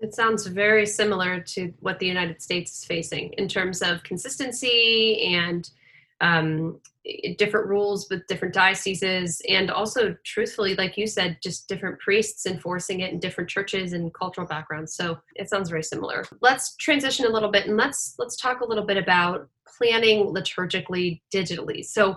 it 0.00 0.14
sounds 0.14 0.46
very 0.46 0.86
similar 0.86 1.40
to 1.40 1.72
what 1.80 1.98
the 1.98 2.06
united 2.06 2.40
states 2.40 2.78
is 2.78 2.84
facing 2.84 3.32
in 3.34 3.48
terms 3.48 3.82
of 3.82 4.02
consistency 4.02 5.34
and 5.34 5.70
um, 6.20 6.80
different 7.38 7.66
rules 7.68 8.08
with 8.10 8.26
different 8.26 8.54
dioceses 8.54 9.40
and 9.48 9.70
also 9.70 10.16
truthfully 10.24 10.74
like 10.74 10.96
you 10.96 11.06
said 11.06 11.36
just 11.42 11.68
different 11.68 11.98
priests 12.00 12.46
enforcing 12.46 13.00
it 13.00 13.12
in 13.12 13.20
different 13.20 13.48
churches 13.48 13.92
and 13.92 14.12
cultural 14.14 14.46
backgrounds 14.46 14.94
so 14.94 15.18
it 15.34 15.48
sounds 15.48 15.68
very 15.68 15.82
similar 15.82 16.24
let's 16.40 16.74
transition 16.76 17.26
a 17.26 17.28
little 17.28 17.50
bit 17.50 17.66
and 17.66 17.76
let's 17.76 18.14
let's 18.18 18.36
talk 18.36 18.60
a 18.60 18.66
little 18.66 18.84
bit 18.84 18.96
about 18.96 19.48
planning 19.78 20.26
liturgically 20.34 21.20
digitally 21.32 21.84
so 21.84 22.16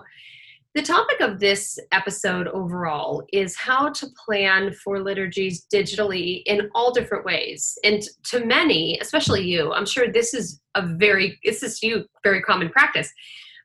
the 0.74 0.82
topic 0.82 1.20
of 1.20 1.40
this 1.40 1.80
episode 1.90 2.46
overall 2.46 3.24
is 3.32 3.56
how 3.56 3.88
to 3.88 4.06
plan 4.24 4.72
for 4.72 5.00
liturgies 5.00 5.66
digitally 5.72 6.42
in 6.46 6.70
all 6.76 6.92
different 6.92 7.24
ways. 7.24 7.76
And 7.82 8.04
to 8.26 8.46
many, 8.46 8.96
especially 9.00 9.42
you, 9.42 9.72
I'm 9.72 9.84
sure 9.84 10.12
this 10.12 10.32
is 10.32 10.60
a 10.76 10.86
very, 10.86 11.40
this 11.44 11.64
is 11.64 11.82
you, 11.82 12.04
very 12.22 12.40
common 12.40 12.68
practice. 12.68 13.12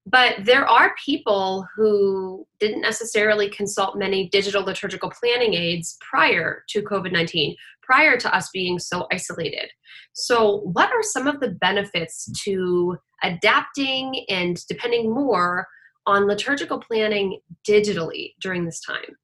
But 0.05 0.45
there 0.45 0.67
are 0.67 0.95
people 1.03 1.67
who 1.75 2.45
didn't 2.59 2.81
necessarily 2.81 3.50
consult 3.50 3.97
many 3.97 4.29
digital 4.29 4.63
liturgical 4.63 5.12
planning 5.19 5.55
aids 5.55 5.97
prior 6.00 6.63
to 6.69 6.83
COVID 6.83 7.12
19, 7.12 7.55
prior 7.81 8.17
to 8.17 8.35
us 8.35 8.50
being 8.51 8.77
so 8.77 9.07
isolated. 9.12 9.69
So, 10.13 10.59
what 10.59 10.91
are 10.91 11.01
some 11.01 11.27
of 11.27 11.39
the 11.39 11.50
benefits 11.50 12.29
to 12.43 12.97
adapting 13.24 14.25
and 14.29 14.63
depending 14.67 15.12
more 15.12 15.67
on 16.05 16.27
liturgical 16.27 16.79
planning 16.79 17.39
digitally 17.67 18.33
during 18.39 18.65
this 18.65 18.79
time? 18.81 19.17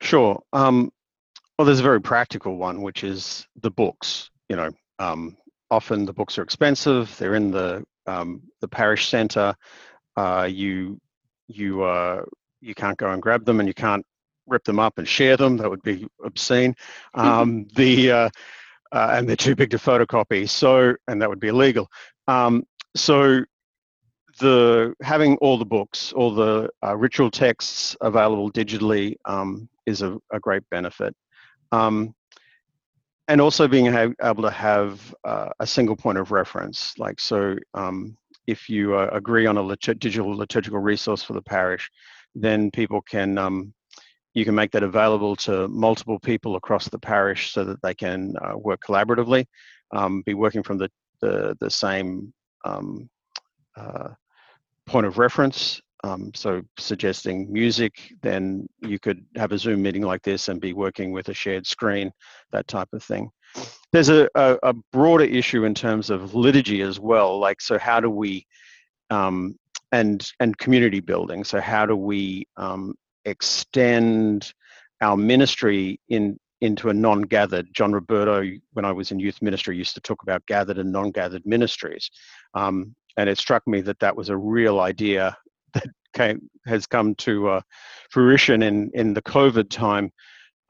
Sure. 0.00 0.40
Um, 0.52 0.92
well, 1.58 1.66
there's 1.66 1.80
a 1.80 1.84
very 1.84 2.00
practical 2.00 2.56
one, 2.56 2.82
which 2.82 3.02
is 3.02 3.46
the 3.60 3.70
books. 3.70 4.30
You 4.48 4.56
know, 4.56 4.70
um, 4.98 5.36
often 5.70 6.04
the 6.04 6.12
books 6.12 6.38
are 6.38 6.42
expensive. 6.42 7.16
They're 7.18 7.34
in 7.34 7.50
the 7.50 7.84
um, 8.06 8.42
the 8.60 8.68
parish 8.68 9.08
center. 9.08 9.54
Uh, 10.16 10.48
you 10.50 11.00
you 11.48 11.82
uh, 11.82 12.22
you 12.60 12.74
can't 12.74 12.98
go 12.98 13.10
and 13.10 13.22
grab 13.22 13.44
them, 13.44 13.60
and 13.60 13.68
you 13.68 13.74
can't 13.74 14.04
rip 14.46 14.64
them 14.64 14.78
up 14.78 14.98
and 14.98 15.08
share 15.08 15.36
them. 15.36 15.56
That 15.56 15.70
would 15.70 15.82
be 15.82 16.06
obscene. 16.24 16.74
Um, 17.14 17.66
the 17.74 18.10
uh, 18.10 18.30
uh, 18.92 19.10
and 19.12 19.28
they're 19.28 19.36
too 19.36 19.56
big 19.56 19.70
to 19.70 19.78
photocopy. 19.78 20.48
So 20.48 20.94
and 21.08 21.20
that 21.20 21.28
would 21.28 21.40
be 21.40 21.48
illegal. 21.48 21.90
Um, 22.28 22.64
so 22.94 23.44
the 24.38 24.94
having 25.02 25.36
all 25.38 25.58
the 25.58 25.64
books, 25.64 26.12
all 26.12 26.34
the 26.34 26.70
uh, 26.84 26.96
ritual 26.96 27.30
texts 27.30 27.96
available 28.00 28.50
digitally 28.50 29.16
um, 29.24 29.68
is 29.86 30.02
a, 30.02 30.18
a, 30.32 30.40
great 30.40 30.62
benefit. 30.70 31.14
Um, 31.72 32.14
and 33.28 33.40
also 33.40 33.66
being 33.66 33.86
able 34.22 34.42
to 34.42 34.50
have 34.50 35.14
uh, 35.24 35.48
a 35.60 35.66
single 35.66 35.96
point 35.96 36.18
of 36.18 36.30
reference. 36.30 36.98
Like, 36.98 37.18
so 37.20 37.56
um, 37.72 38.16
if 38.46 38.68
you 38.68 38.94
uh, 38.94 39.08
agree 39.12 39.46
on 39.46 39.56
a 39.56 39.62
lit- 39.62 39.98
digital 39.98 40.36
liturgical 40.36 40.78
resource 40.78 41.22
for 41.22 41.32
the 41.32 41.42
parish, 41.42 41.90
then 42.34 42.70
people 42.70 43.00
can, 43.00 43.38
um, 43.38 43.72
you 44.34 44.44
can 44.44 44.54
make 44.54 44.72
that 44.72 44.82
available 44.82 45.36
to 45.36 45.68
multiple 45.68 46.18
people 46.18 46.56
across 46.56 46.88
the 46.88 46.98
parish 46.98 47.52
so 47.52 47.64
that 47.64 47.80
they 47.82 47.94
can 47.94 48.34
uh, 48.42 48.58
work 48.58 48.80
collaboratively, 48.86 49.46
um, 49.92 50.22
be 50.26 50.34
working 50.34 50.62
from 50.62 50.76
the, 50.76 50.90
the, 51.20 51.56
the 51.60 51.70
same 51.70 52.32
um, 52.64 53.08
uh, 53.76 54.08
point 54.86 55.06
of 55.06 55.18
reference. 55.18 55.80
Um, 56.04 56.32
so 56.34 56.60
suggesting 56.78 57.50
music, 57.50 58.12
then 58.20 58.68
you 58.82 58.98
could 58.98 59.24
have 59.36 59.52
a 59.52 59.58
Zoom 59.58 59.80
meeting 59.80 60.02
like 60.02 60.22
this 60.22 60.48
and 60.48 60.60
be 60.60 60.74
working 60.74 61.12
with 61.12 61.30
a 61.30 61.34
shared 61.34 61.66
screen, 61.66 62.12
that 62.52 62.68
type 62.68 62.88
of 62.92 63.02
thing. 63.02 63.30
There's 63.90 64.10
a, 64.10 64.28
a, 64.34 64.58
a 64.62 64.74
broader 64.92 65.24
issue 65.24 65.64
in 65.64 65.74
terms 65.74 66.10
of 66.10 66.34
liturgy 66.34 66.82
as 66.82 67.00
well. 67.00 67.38
Like, 67.38 67.62
so 67.62 67.78
how 67.78 68.00
do 68.00 68.10
we, 68.10 68.46
um, 69.08 69.58
and 69.92 70.28
and 70.40 70.58
community 70.58 71.00
building. 71.00 71.42
So 71.42 71.58
how 71.58 71.86
do 71.86 71.96
we 71.96 72.48
um, 72.58 72.94
extend 73.24 74.52
our 75.00 75.16
ministry 75.16 75.98
in 76.10 76.38
into 76.60 76.88
a 76.88 76.94
non-gathered. 76.94 77.68
John 77.72 77.92
Roberto, 77.92 78.42
when 78.72 78.84
I 78.84 78.92
was 78.92 79.10
in 79.10 79.18
youth 79.18 79.40
ministry, 79.42 79.76
used 79.76 79.94
to 79.94 80.00
talk 80.00 80.22
about 80.22 80.46
gathered 80.46 80.78
and 80.78 80.92
non-gathered 80.92 81.44
ministries. 81.44 82.10
Um, 82.54 82.94
and 83.16 83.28
it 83.28 83.38
struck 83.38 83.66
me 83.66 83.80
that 83.82 84.00
that 84.00 84.16
was 84.16 84.28
a 84.30 84.36
real 84.36 84.80
idea 84.80 85.36
came 86.14 86.48
has 86.66 86.86
come 86.86 87.14
to 87.16 87.48
uh, 87.48 87.60
fruition 88.10 88.62
in 88.62 88.90
in 88.94 89.14
the 89.14 89.22
COVID 89.22 89.68
time. 89.68 90.10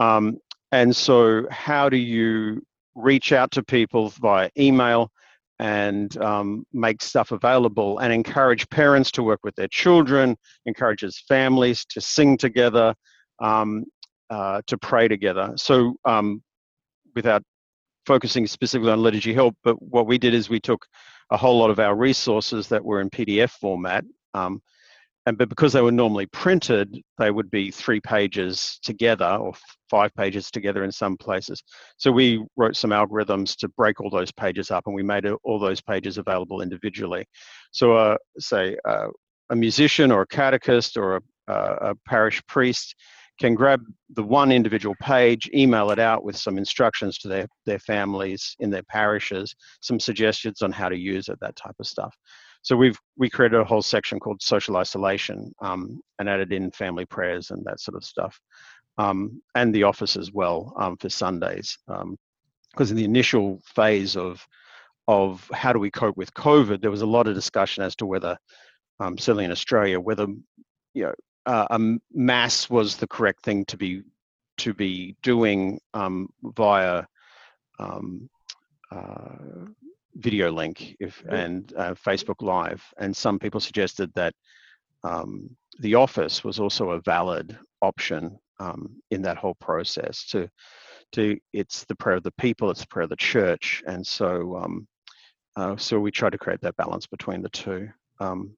Um, 0.00 0.38
and 0.72 0.94
so, 0.94 1.46
how 1.50 1.88
do 1.88 1.96
you 1.96 2.62
reach 2.96 3.32
out 3.32 3.50
to 3.52 3.62
people 3.62 4.08
via 4.20 4.50
email 4.58 5.10
and 5.60 6.16
um, 6.18 6.64
make 6.72 7.00
stuff 7.00 7.30
available 7.30 7.98
and 8.00 8.12
encourage 8.12 8.68
parents 8.70 9.12
to 9.12 9.22
work 9.22 9.40
with 9.44 9.54
their 9.54 9.68
children, 9.68 10.36
encourages 10.66 11.22
families 11.28 11.84
to 11.90 12.00
sing 12.00 12.36
together, 12.36 12.94
um, 13.40 13.84
uh, 14.30 14.60
to 14.66 14.76
pray 14.76 15.06
together. 15.06 15.52
So, 15.56 15.94
um, 16.04 16.42
without 17.14 17.42
focusing 18.06 18.46
specifically 18.46 18.90
on 18.90 19.02
liturgy 19.02 19.32
help, 19.32 19.56
but 19.62 19.80
what 19.80 20.06
we 20.06 20.18
did 20.18 20.34
is 20.34 20.48
we 20.48 20.60
took 20.60 20.84
a 21.30 21.36
whole 21.36 21.58
lot 21.58 21.70
of 21.70 21.78
our 21.78 21.94
resources 21.94 22.68
that 22.68 22.84
were 22.84 23.00
in 23.00 23.10
PDF 23.10 23.50
format. 23.50 24.04
Um, 24.34 24.60
and 25.26 25.38
but 25.38 25.48
because 25.48 25.72
they 25.72 25.80
were 25.80 25.92
normally 25.92 26.26
printed, 26.26 27.00
they 27.18 27.30
would 27.30 27.50
be 27.50 27.70
three 27.70 28.00
pages 28.00 28.78
together 28.82 29.38
or 29.40 29.54
five 29.90 30.14
pages 30.14 30.50
together 30.50 30.84
in 30.84 30.92
some 30.92 31.16
places. 31.16 31.62
So 31.96 32.12
we 32.12 32.44
wrote 32.56 32.76
some 32.76 32.90
algorithms 32.90 33.56
to 33.56 33.68
break 33.68 34.00
all 34.00 34.10
those 34.10 34.32
pages 34.32 34.70
up, 34.70 34.84
and 34.86 34.94
we 34.94 35.02
made 35.02 35.26
all 35.44 35.58
those 35.58 35.80
pages 35.80 36.18
available 36.18 36.60
individually. 36.60 37.24
So, 37.72 37.96
uh, 37.96 38.16
say 38.38 38.76
uh, 38.86 39.08
a 39.50 39.56
musician 39.56 40.10
or 40.10 40.22
a 40.22 40.26
catechist 40.26 40.96
or 40.96 41.20
a, 41.48 41.52
a 41.52 41.94
parish 42.06 42.42
priest 42.46 42.94
can 43.40 43.54
grab 43.54 43.80
the 44.10 44.22
one 44.22 44.52
individual 44.52 44.94
page, 45.00 45.50
email 45.54 45.90
it 45.90 45.98
out 45.98 46.22
with 46.22 46.36
some 46.36 46.56
instructions 46.56 47.18
to 47.18 47.28
their, 47.28 47.46
their 47.66 47.80
families 47.80 48.54
in 48.60 48.70
their 48.70 48.84
parishes, 48.84 49.54
some 49.80 49.98
suggestions 49.98 50.62
on 50.62 50.70
how 50.70 50.88
to 50.88 50.96
use 50.96 51.28
it, 51.28 51.38
that 51.40 51.56
type 51.56 51.74
of 51.80 51.86
stuff. 51.86 52.14
So 52.64 52.76
we've 52.76 52.98
we 53.18 53.28
created 53.28 53.60
a 53.60 53.64
whole 53.64 53.82
section 53.82 54.18
called 54.18 54.40
social 54.40 54.78
isolation 54.78 55.54
um, 55.60 56.00
and 56.18 56.30
added 56.30 56.50
in 56.50 56.70
family 56.70 57.04
prayers 57.04 57.50
and 57.50 57.62
that 57.66 57.78
sort 57.78 57.94
of 57.94 58.02
stuff, 58.02 58.40
um, 58.96 59.42
and 59.54 59.72
the 59.72 59.82
office 59.82 60.16
as 60.16 60.32
well 60.32 60.72
um, 60.78 60.96
for 60.96 61.10
Sundays. 61.10 61.76
Because 61.86 62.90
um, 62.90 62.90
in 62.90 62.96
the 62.96 63.04
initial 63.04 63.60
phase 63.66 64.16
of 64.16 64.44
of 65.06 65.46
how 65.52 65.74
do 65.74 65.78
we 65.78 65.90
cope 65.90 66.16
with 66.16 66.32
COVID, 66.32 66.80
there 66.80 66.90
was 66.90 67.02
a 67.02 67.06
lot 67.06 67.26
of 67.26 67.34
discussion 67.34 67.84
as 67.84 67.94
to 67.96 68.06
whether, 68.06 68.38
um, 68.98 69.18
certainly 69.18 69.44
in 69.44 69.52
Australia, 69.52 70.00
whether 70.00 70.26
you 70.94 71.02
know 71.02 71.14
uh, 71.44 71.66
a 71.68 71.78
mass 72.14 72.70
was 72.70 72.96
the 72.96 73.06
correct 73.06 73.44
thing 73.44 73.66
to 73.66 73.76
be 73.76 74.02
to 74.56 74.72
be 74.72 75.16
doing 75.22 75.78
um, 75.92 76.30
via 76.42 77.04
um, 77.78 78.30
uh, 78.90 79.66
video 80.16 80.50
link 80.50 80.96
if 81.00 81.22
and 81.28 81.72
uh, 81.76 81.94
Facebook 81.94 82.40
Live, 82.42 82.82
and 82.98 83.16
some 83.16 83.38
people 83.38 83.60
suggested 83.60 84.12
that 84.14 84.34
um, 85.02 85.50
the 85.80 85.94
office 85.94 86.44
was 86.44 86.60
also 86.60 86.90
a 86.90 87.00
valid 87.00 87.58
option 87.82 88.38
um, 88.60 88.96
in 89.10 89.22
that 89.22 89.36
whole 89.36 89.56
process. 89.56 90.26
To 90.28 90.48
to 91.12 91.38
it's 91.52 91.84
the 91.84 91.96
prayer 91.96 92.16
of 92.16 92.22
the 92.22 92.32
people, 92.32 92.70
it's 92.70 92.80
the 92.80 92.86
prayer 92.88 93.04
of 93.04 93.10
the 93.10 93.16
church, 93.16 93.82
and 93.86 94.06
so 94.06 94.56
um, 94.56 94.86
uh, 95.56 95.76
so 95.76 95.98
we 95.98 96.10
try 96.10 96.30
to 96.30 96.38
create 96.38 96.60
that 96.62 96.76
balance 96.76 97.06
between 97.06 97.42
the 97.42 97.50
two. 97.50 97.88
Um, 98.20 98.56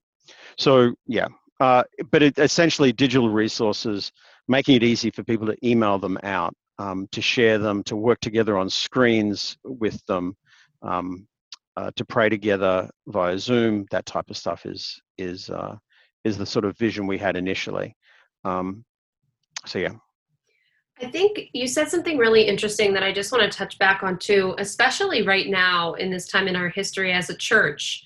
so 0.57 0.93
yeah, 1.05 1.27
uh, 1.59 1.83
but 2.11 2.23
it, 2.23 2.37
essentially 2.37 2.91
digital 2.91 3.29
resources, 3.29 4.11
making 4.47 4.75
it 4.75 4.83
easy 4.83 5.11
for 5.11 5.23
people 5.23 5.47
to 5.47 5.67
email 5.67 5.97
them 5.97 6.17
out, 6.23 6.53
um, 6.79 7.07
to 7.11 7.21
share 7.21 7.57
them, 7.57 7.83
to 7.83 7.95
work 7.95 8.19
together 8.19 8.57
on 8.57 8.69
screens 8.69 9.57
with 9.63 10.03
them, 10.05 10.35
um, 10.81 11.27
uh, 11.77 11.91
to 11.95 12.03
pray 12.03 12.27
together 12.27 12.89
via 13.07 13.37
Zoom. 13.37 13.85
That 13.91 14.05
type 14.05 14.29
of 14.29 14.35
stuff 14.35 14.65
is 14.65 14.99
is 15.17 15.49
uh, 15.49 15.75
is 16.23 16.37
the 16.37 16.45
sort 16.45 16.65
of 16.65 16.77
vision 16.77 17.07
we 17.07 17.17
had 17.17 17.37
initially. 17.37 17.95
Um, 18.43 18.83
so 19.65 19.79
yeah. 19.79 19.93
I 20.99 21.11
think 21.11 21.49
you 21.53 21.67
said 21.67 21.89
something 21.89 22.17
really 22.17 22.47
interesting 22.47 22.91
that 22.93 23.03
I 23.03 23.13
just 23.13 23.31
want 23.31 23.49
to 23.49 23.55
touch 23.55 23.77
back 23.77 24.01
on 24.01 24.17
too, 24.17 24.55
especially 24.57 25.21
right 25.21 25.47
now 25.47 25.93
in 25.93 26.09
this 26.09 26.27
time 26.27 26.47
in 26.47 26.55
our 26.55 26.69
history 26.69 27.13
as 27.13 27.29
a 27.29 27.37
church. 27.37 28.03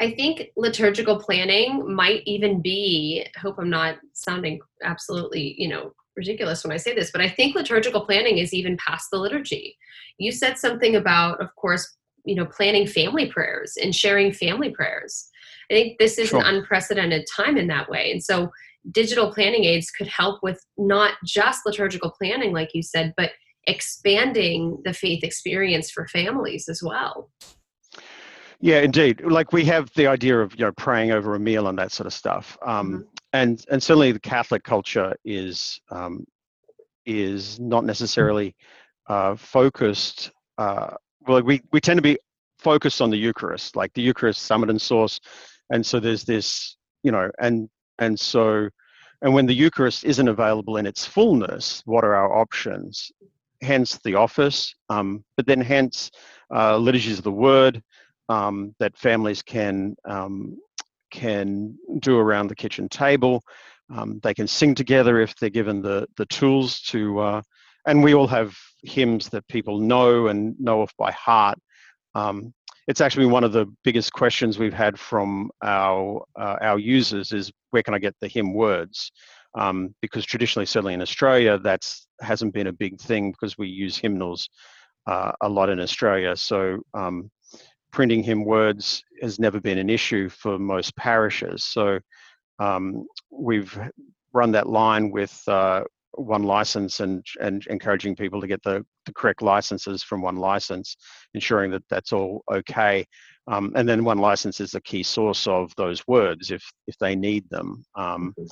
I 0.00 0.12
think 0.12 0.50
liturgical 0.56 1.18
planning 1.18 1.92
might 1.92 2.22
even 2.26 2.62
be, 2.62 3.26
I 3.36 3.40
hope 3.40 3.56
I'm 3.58 3.70
not 3.70 3.96
sounding 4.12 4.60
absolutely, 4.84 5.56
you 5.58 5.68
know, 5.68 5.92
ridiculous 6.16 6.62
when 6.62 6.72
I 6.72 6.76
say 6.76 6.94
this, 6.94 7.10
but 7.10 7.20
I 7.20 7.28
think 7.28 7.56
liturgical 7.56 8.04
planning 8.04 8.38
is 8.38 8.54
even 8.54 8.76
past 8.76 9.08
the 9.10 9.18
liturgy. 9.18 9.76
You 10.18 10.30
said 10.30 10.58
something 10.58 10.96
about, 10.96 11.40
of 11.40 11.54
course, 11.56 11.96
you 12.24 12.34
know, 12.34 12.46
planning 12.46 12.86
family 12.86 13.30
prayers 13.30 13.74
and 13.82 13.94
sharing 13.94 14.32
family 14.32 14.70
prayers. 14.70 15.28
I 15.70 15.74
think 15.74 15.98
this 15.98 16.18
is 16.18 16.28
sure. 16.28 16.40
an 16.40 16.54
unprecedented 16.54 17.26
time 17.34 17.56
in 17.56 17.66
that 17.68 17.88
way. 17.88 18.10
And 18.12 18.22
so 18.22 18.50
digital 18.90 19.32
planning 19.32 19.64
aids 19.64 19.90
could 19.90 20.08
help 20.08 20.42
with 20.42 20.60
not 20.76 21.14
just 21.24 21.60
liturgical 21.64 22.10
planning, 22.10 22.52
like 22.52 22.70
you 22.74 22.82
said, 22.82 23.14
but 23.16 23.30
expanding 23.66 24.80
the 24.84 24.92
faith 24.92 25.22
experience 25.22 25.90
for 25.90 26.06
families 26.08 26.68
as 26.68 26.82
well. 26.82 27.30
Yeah, 28.60 28.80
indeed. 28.80 29.22
Like 29.24 29.52
we 29.52 29.64
have 29.64 29.90
the 29.94 30.06
idea 30.06 30.38
of 30.38 30.52
you 30.54 30.64
know 30.64 30.72
praying 30.72 31.10
over 31.10 31.34
a 31.34 31.40
meal 31.40 31.66
and 31.66 31.76
that 31.78 31.90
sort 31.90 32.06
of 32.06 32.12
stuff, 32.12 32.56
um, 32.64 32.92
mm-hmm. 32.92 33.02
and 33.32 33.64
and 33.70 33.82
certainly 33.82 34.12
the 34.12 34.20
Catholic 34.20 34.62
culture 34.62 35.14
is 35.24 35.80
um, 35.90 36.24
is 37.04 37.58
not 37.58 37.84
necessarily 37.84 38.54
uh, 39.08 39.34
focused. 39.34 40.30
Uh, 40.58 40.94
well, 41.26 41.42
we 41.42 41.62
we 41.72 41.80
tend 41.80 41.98
to 41.98 42.02
be 42.02 42.18
focused 42.58 43.00
on 43.00 43.10
the 43.10 43.16
Eucharist, 43.16 43.76
like 43.76 43.92
the 43.94 44.02
Eucharist, 44.02 44.42
summit 44.42 44.70
and 44.70 44.80
source, 44.80 45.20
and 45.70 45.84
so 45.84 46.00
there's 46.00 46.24
this 46.24 46.76
you 47.02 47.12
know, 47.12 47.30
and 47.40 47.68
and 47.98 48.18
so 48.18 48.68
and 49.22 49.32
when 49.32 49.46
the 49.46 49.54
Eucharist 49.54 50.04
isn't 50.04 50.28
available 50.28 50.76
in 50.76 50.86
its 50.86 51.06
fullness, 51.06 51.82
what 51.84 52.04
are 52.04 52.14
our 52.14 52.36
options? 52.38 53.12
Hence 53.60 53.98
the 54.04 54.16
office, 54.16 54.74
um, 54.88 55.24
but 55.36 55.46
then 55.46 55.60
hence 55.60 56.10
uh, 56.52 56.76
liturgies 56.76 57.18
of 57.18 57.24
the 57.24 57.30
Word 57.30 57.80
um, 58.28 58.74
that 58.80 58.96
families 58.98 59.42
can 59.42 59.94
um, 60.04 60.58
can 61.12 61.78
do 62.00 62.18
around 62.18 62.48
the 62.48 62.56
kitchen 62.56 62.88
table. 62.88 63.42
Um, 63.94 64.20
they 64.22 64.34
can 64.34 64.48
sing 64.48 64.74
together 64.74 65.20
if 65.20 65.36
they're 65.36 65.50
given 65.50 65.82
the 65.82 66.06
the 66.16 66.26
tools 66.26 66.80
to. 66.82 67.18
Uh, 67.20 67.42
and 67.86 68.02
we 68.02 68.14
all 68.14 68.28
have 68.28 68.56
hymns 68.82 69.28
that 69.30 69.46
people 69.48 69.78
know 69.78 70.28
and 70.28 70.58
know 70.60 70.82
off 70.82 70.92
by 70.96 71.10
heart. 71.12 71.58
Um, 72.14 72.52
it's 72.88 73.00
actually 73.00 73.26
one 73.26 73.44
of 73.44 73.52
the 73.52 73.66
biggest 73.84 74.12
questions 74.12 74.58
we've 74.58 74.72
had 74.72 74.98
from 74.98 75.50
our 75.62 76.24
uh, 76.38 76.56
our 76.60 76.78
users 76.78 77.32
is 77.32 77.52
where 77.70 77.82
can 77.82 77.94
I 77.94 77.98
get 77.98 78.14
the 78.20 78.28
hymn 78.28 78.54
words? 78.54 79.12
Um, 79.54 79.94
because 80.00 80.24
traditionally, 80.24 80.66
certainly 80.66 80.94
in 80.94 81.02
Australia, 81.02 81.58
that's 81.58 82.06
hasn't 82.20 82.54
been 82.54 82.66
a 82.68 82.72
big 82.72 83.00
thing 83.00 83.32
because 83.32 83.56
we 83.56 83.68
use 83.68 83.96
hymnals 83.96 84.48
uh, 85.06 85.32
a 85.42 85.48
lot 85.48 85.68
in 85.68 85.80
Australia. 85.80 86.36
So 86.36 86.80
um, 86.94 87.30
printing 87.92 88.22
hymn 88.22 88.44
words 88.44 89.02
has 89.20 89.38
never 89.38 89.60
been 89.60 89.78
an 89.78 89.90
issue 89.90 90.28
for 90.28 90.58
most 90.58 90.96
parishes. 90.96 91.64
So 91.64 92.00
um, 92.58 93.06
we've 93.30 93.78
run 94.32 94.52
that 94.52 94.68
line 94.68 95.10
with 95.10 95.40
uh, 95.46 95.82
OneLicense 96.18 97.00
and, 97.00 97.24
and 97.40 97.66
encouraging 97.66 98.16
people 98.16 98.40
to 98.40 98.46
get 98.46 98.62
the, 98.62 98.84
the 99.06 99.12
correct 99.14 99.42
licenses 99.42 100.02
from 100.02 100.22
OneLicense, 100.22 100.96
ensuring 101.34 101.70
that 101.72 101.82
that's 101.88 102.12
all 102.12 102.42
okay. 102.52 103.06
Um, 103.48 103.72
and 103.74 103.88
then 103.88 104.02
OneLicense 104.02 104.60
is 104.60 104.72
the 104.72 104.80
key 104.80 105.02
source 105.02 105.46
of 105.46 105.72
those 105.76 106.06
words 106.06 106.50
if, 106.50 106.62
if 106.86 106.96
they 106.98 107.14
need 107.14 107.48
them. 107.50 107.84
Um, 107.94 108.34
mm-hmm. 108.38 108.46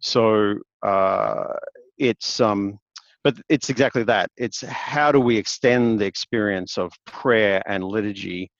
so 0.00 0.58
uh, 0.86 1.54
it's, 1.98 2.40
um, 2.40 2.78
but 3.22 3.36
it's 3.48 3.70
exactly 3.70 4.02
that. 4.04 4.30
It's 4.36 4.60
how 4.60 5.10
do 5.10 5.18
we 5.18 5.36
extend 5.36 5.98
the 5.98 6.04
experience 6.04 6.76
of 6.76 6.92
prayer 7.06 7.62
and 7.66 7.82
liturgy 7.82 8.50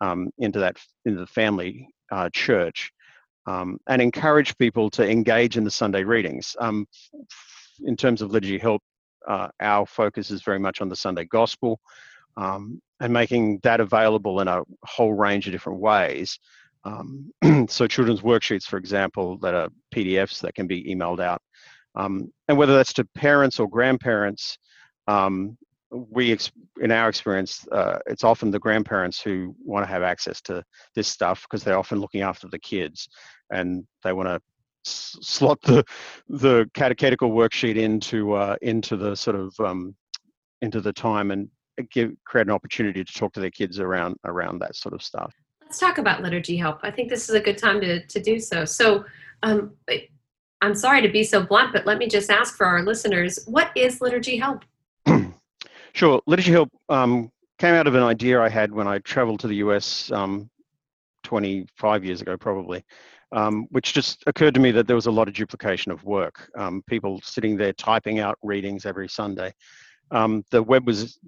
um, 0.00 0.30
into 0.38 0.58
that 0.58 0.76
into 1.04 1.20
the 1.20 1.26
family 1.26 1.88
uh, 2.10 2.28
church 2.32 2.90
um, 3.46 3.78
and 3.88 4.02
encourage 4.02 4.56
people 4.58 4.90
to 4.90 5.08
engage 5.08 5.56
in 5.56 5.64
the 5.64 5.70
Sunday 5.70 6.04
readings. 6.04 6.54
In 7.84 7.96
terms 7.96 8.22
of 8.22 8.30
liturgy 8.30 8.58
help, 8.58 8.82
uh, 9.26 9.48
our 9.60 9.86
focus 9.86 10.30
is 10.30 10.42
very 10.42 10.58
much 10.58 10.80
on 10.80 10.88
the 10.88 10.96
Sunday 10.96 11.24
Gospel 11.24 11.80
um, 12.36 12.80
and 13.00 13.12
making 13.12 13.60
that 13.62 13.80
available 13.80 14.40
in 14.40 14.48
a 14.48 14.62
whole 14.84 15.12
range 15.12 15.46
of 15.46 15.52
different 15.52 15.80
ways. 15.80 16.38
Um, 16.84 17.32
so 17.68 17.86
children's 17.86 18.22
worksheets, 18.22 18.64
for 18.64 18.78
example, 18.78 19.38
that 19.38 19.54
are 19.54 19.68
PDFs 19.94 20.40
that 20.40 20.54
can 20.54 20.66
be 20.66 20.84
emailed 20.84 21.20
out, 21.20 21.42
um, 21.94 22.32
and 22.48 22.56
whether 22.56 22.74
that's 22.74 22.92
to 22.94 23.04
parents 23.14 23.58
or 23.58 23.68
grandparents 23.68 24.56
um, 25.08 25.56
we 25.90 26.36
in 26.80 26.92
our 26.92 27.08
experience 27.08 27.66
uh, 27.72 27.98
it's 28.06 28.24
often 28.24 28.50
the 28.50 28.58
grandparents 28.58 29.20
who 29.20 29.54
want 29.64 29.84
to 29.84 29.90
have 29.90 30.02
access 30.02 30.40
to 30.42 30.62
this 30.94 31.08
stuff 31.08 31.42
because 31.42 31.64
they're 31.64 31.78
often 31.78 31.98
looking 32.00 32.20
after 32.20 32.46
the 32.48 32.58
kids 32.58 33.08
and 33.50 33.86
they 34.04 34.12
want 34.12 34.28
to 34.28 34.40
slot 34.88 35.60
the 35.62 35.84
the 36.28 36.68
catechetical 36.74 37.30
worksheet 37.30 37.76
into 37.76 38.34
uh, 38.34 38.56
into 38.62 38.96
the 38.96 39.14
sort 39.14 39.36
of 39.36 39.58
um, 39.60 39.94
into 40.62 40.80
the 40.80 40.92
time 40.92 41.30
and 41.30 41.48
give 41.90 42.12
create 42.24 42.46
an 42.46 42.52
opportunity 42.52 43.04
to 43.04 43.12
talk 43.12 43.32
to 43.32 43.40
their 43.40 43.50
kids 43.50 43.80
around 43.80 44.16
around 44.24 44.58
that 44.60 44.76
sort 44.76 44.94
of 44.94 45.02
stuff. 45.02 45.34
Let's 45.62 45.78
talk 45.78 45.98
about 45.98 46.22
liturgy 46.22 46.56
help. 46.56 46.80
I 46.82 46.90
think 46.90 47.10
this 47.10 47.28
is 47.28 47.34
a 47.34 47.40
good 47.40 47.58
time 47.58 47.80
to, 47.82 48.04
to 48.06 48.20
do 48.20 48.40
so. 48.40 48.64
So 48.64 49.04
um, 49.42 49.72
i'm 50.60 50.74
sorry 50.74 51.00
to 51.00 51.08
be 51.08 51.22
so 51.22 51.40
blunt 51.40 51.72
but 51.72 51.86
let 51.86 51.98
me 51.98 52.08
just 52.08 52.30
ask 52.30 52.56
for 52.56 52.66
our 52.66 52.82
listeners 52.82 53.38
what 53.46 53.70
is 53.76 54.00
liturgy 54.00 54.36
help? 54.36 54.64
Sure. 55.98 56.22
Liturgy 56.26 56.52
Help 56.52 56.70
um, 56.88 57.32
came 57.58 57.74
out 57.74 57.88
of 57.88 57.96
an 57.96 58.04
idea 58.04 58.40
I 58.40 58.48
had 58.48 58.70
when 58.70 58.86
I 58.86 58.98
traveled 59.00 59.40
to 59.40 59.48
the 59.48 59.56
US 59.56 60.12
um, 60.12 60.48
25 61.24 62.04
years 62.04 62.22
ago, 62.22 62.36
probably, 62.36 62.84
um, 63.32 63.66
which 63.70 63.92
just 63.92 64.22
occurred 64.26 64.54
to 64.54 64.60
me 64.60 64.70
that 64.72 64.86
there 64.86 64.96
was 64.96 65.06
a 65.06 65.10
lot 65.10 65.28
of 65.28 65.34
duplication 65.34 65.92
of 65.92 66.04
work. 66.04 66.50
Um, 66.56 66.82
people 66.86 67.20
sitting 67.22 67.56
there 67.56 67.72
typing 67.72 68.18
out 68.20 68.38
readings 68.42 68.86
every 68.86 69.08
Sunday. 69.08 69.52
Um, 70.10 70.44
the 70.50 70.62
web 70.62 70.86
was 70.86 71.18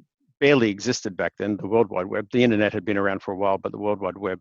barely 0.41 0.71
existed 0.71 1.17
back 1.17 1.35
then, 1.39 1.57
the 1.57 1.69
World 1.69 1.91
Wide 1.91 2.07
Web. 2.07 2.29
The 2.33 2.43
internet 2.43 2.73
had 2.73 2.85
been 2.85 2.97
around 2.97 3.23
for 3.23 3.33
a 3.33 3.37
while, 3.37 3.59
but 3.59 3.73
the 3.73 3.79
World 3.79 4.01
Wide 4.01 4.17
Web 4.17 4.41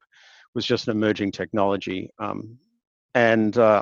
was 0.56 0.66
just 0.66 0.88
an 0.88 0.92
emerging 0.92 1.32
technology. 1.32 2.10
Um, 2.20 2.58
and 3.14 3.58
uh, 3.58 3.82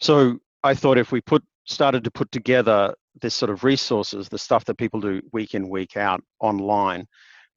so 0.00 0.38
I 0.64 0.74
thought 0.74 0.98
if 0.98 1.12
we 1.12 1.20
put 1.20 1.44
started 1.66 2.02
to 2.04 2.10
put 2.10 2.32
together 2.32 2.94
this 3.20 3.34
sort 3.34 3.50
of 3.50 3.64
resources, 3.64 4.28
the 4.28 4.38
stuff 4.38 4.64
that 4.64 4.78
people 4.78 5.00
do 5.00 5.20
week 5.32 5.54
in, 5.54 5.68
week 5.68 5.96
out 5.96 6.22
online, 6.40 7.06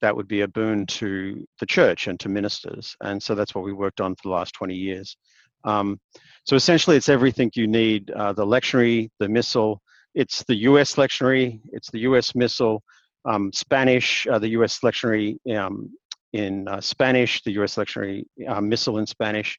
that 0.03 0.13
would 0.17 0.27
be 0.27 0.41
a 0.41 0.47
boon 0.49 0.85
to 0.85 1.47
the 1.61 1.65
church 1.65 2.07
and 2.07 2.19
to 2.19 2.27
ministers. 2.27 2.93
And 2.99 3.23
so 3.23 3.35
that's 3.35 3.55
what 3.55 3.63
we 3.63 3.71
worked 3.71 4.01
on 4.01 4.15
for 4.15 4.23
the 4.25 4.31
last 4.31 4.53
20 4.53 4.75
years. 4.75 5.15
Um, 5.63 5.97
so 6.43 6.57
essentially, 6.57 6.97
it's 6.97 7.07
everything 7.07 7.49
you 7.55 7.67
need 7.67 8.11
uh, 8.11 8.33
the 8.33 8.45
lectionary, 8.45 9.09
the 9.19 9.29
missal, 9.29 9.81
it's 10.13 10.43
the 10.43 10.55
US 10.55 10.95
lectionary, 10.95 11.61
it's 11.71 11.89
the 11.89 11.99
US 11.99 12.35
missal, 12.35 12.83
um, 13.23 13.49
Spanish, 13.53 14.27
uh, 14.27 14.39
the 14.39 14.49
US 14.49 14.79
lectionary 14.79 15.37
um, 15.55 15.89
in 16.33 16.67
uh, 16.67 16.81
Spanish, 16.81 17.41
the 17.43 17.53
US 17.61 17.75
lectionary 17.75 18.25
uh, 18.45 18.59
missal 18.59 18.97
in 18.97 19.07
Spanish. 19.07 19.57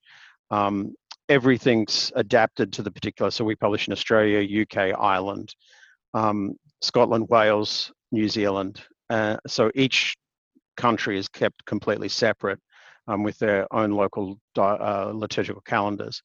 Um, 0.51 0.95
everything's 1.31 2.13
adapted 2.17 2.71
to 2.75 2.83
the 2.83 2.91
particular. 2.91 3.31
So 3.31 3.47
we 3.47 3.57
publish 3.57 3.89
in 3.89 3.95
Australia, 3.95 4.63
UK, 4.63 4.93
Ireland, 5.01 5.55
um, 6.13 6.57
Scotland, 6.83 7.31
Wales, 7.31 7.91
New 8.13 8.29
Zealand. 8.29 8.83
Uh, 9.09 9.39
so 9.47 9.71
each 9.75 10.15
country 10.77 11.19
is 11.19 11.29
kept 11.29 11.65
completely 11.67 12.09
separate 12.09 12.59
um, 13.09 13.23
with 13.23 13.39
their 13.39 13.67
own 13.73 13.93
local 13.93 14.39
uh, 14.57 15.13
liturgical 15.15 15.63
calendars. 15.63 16.23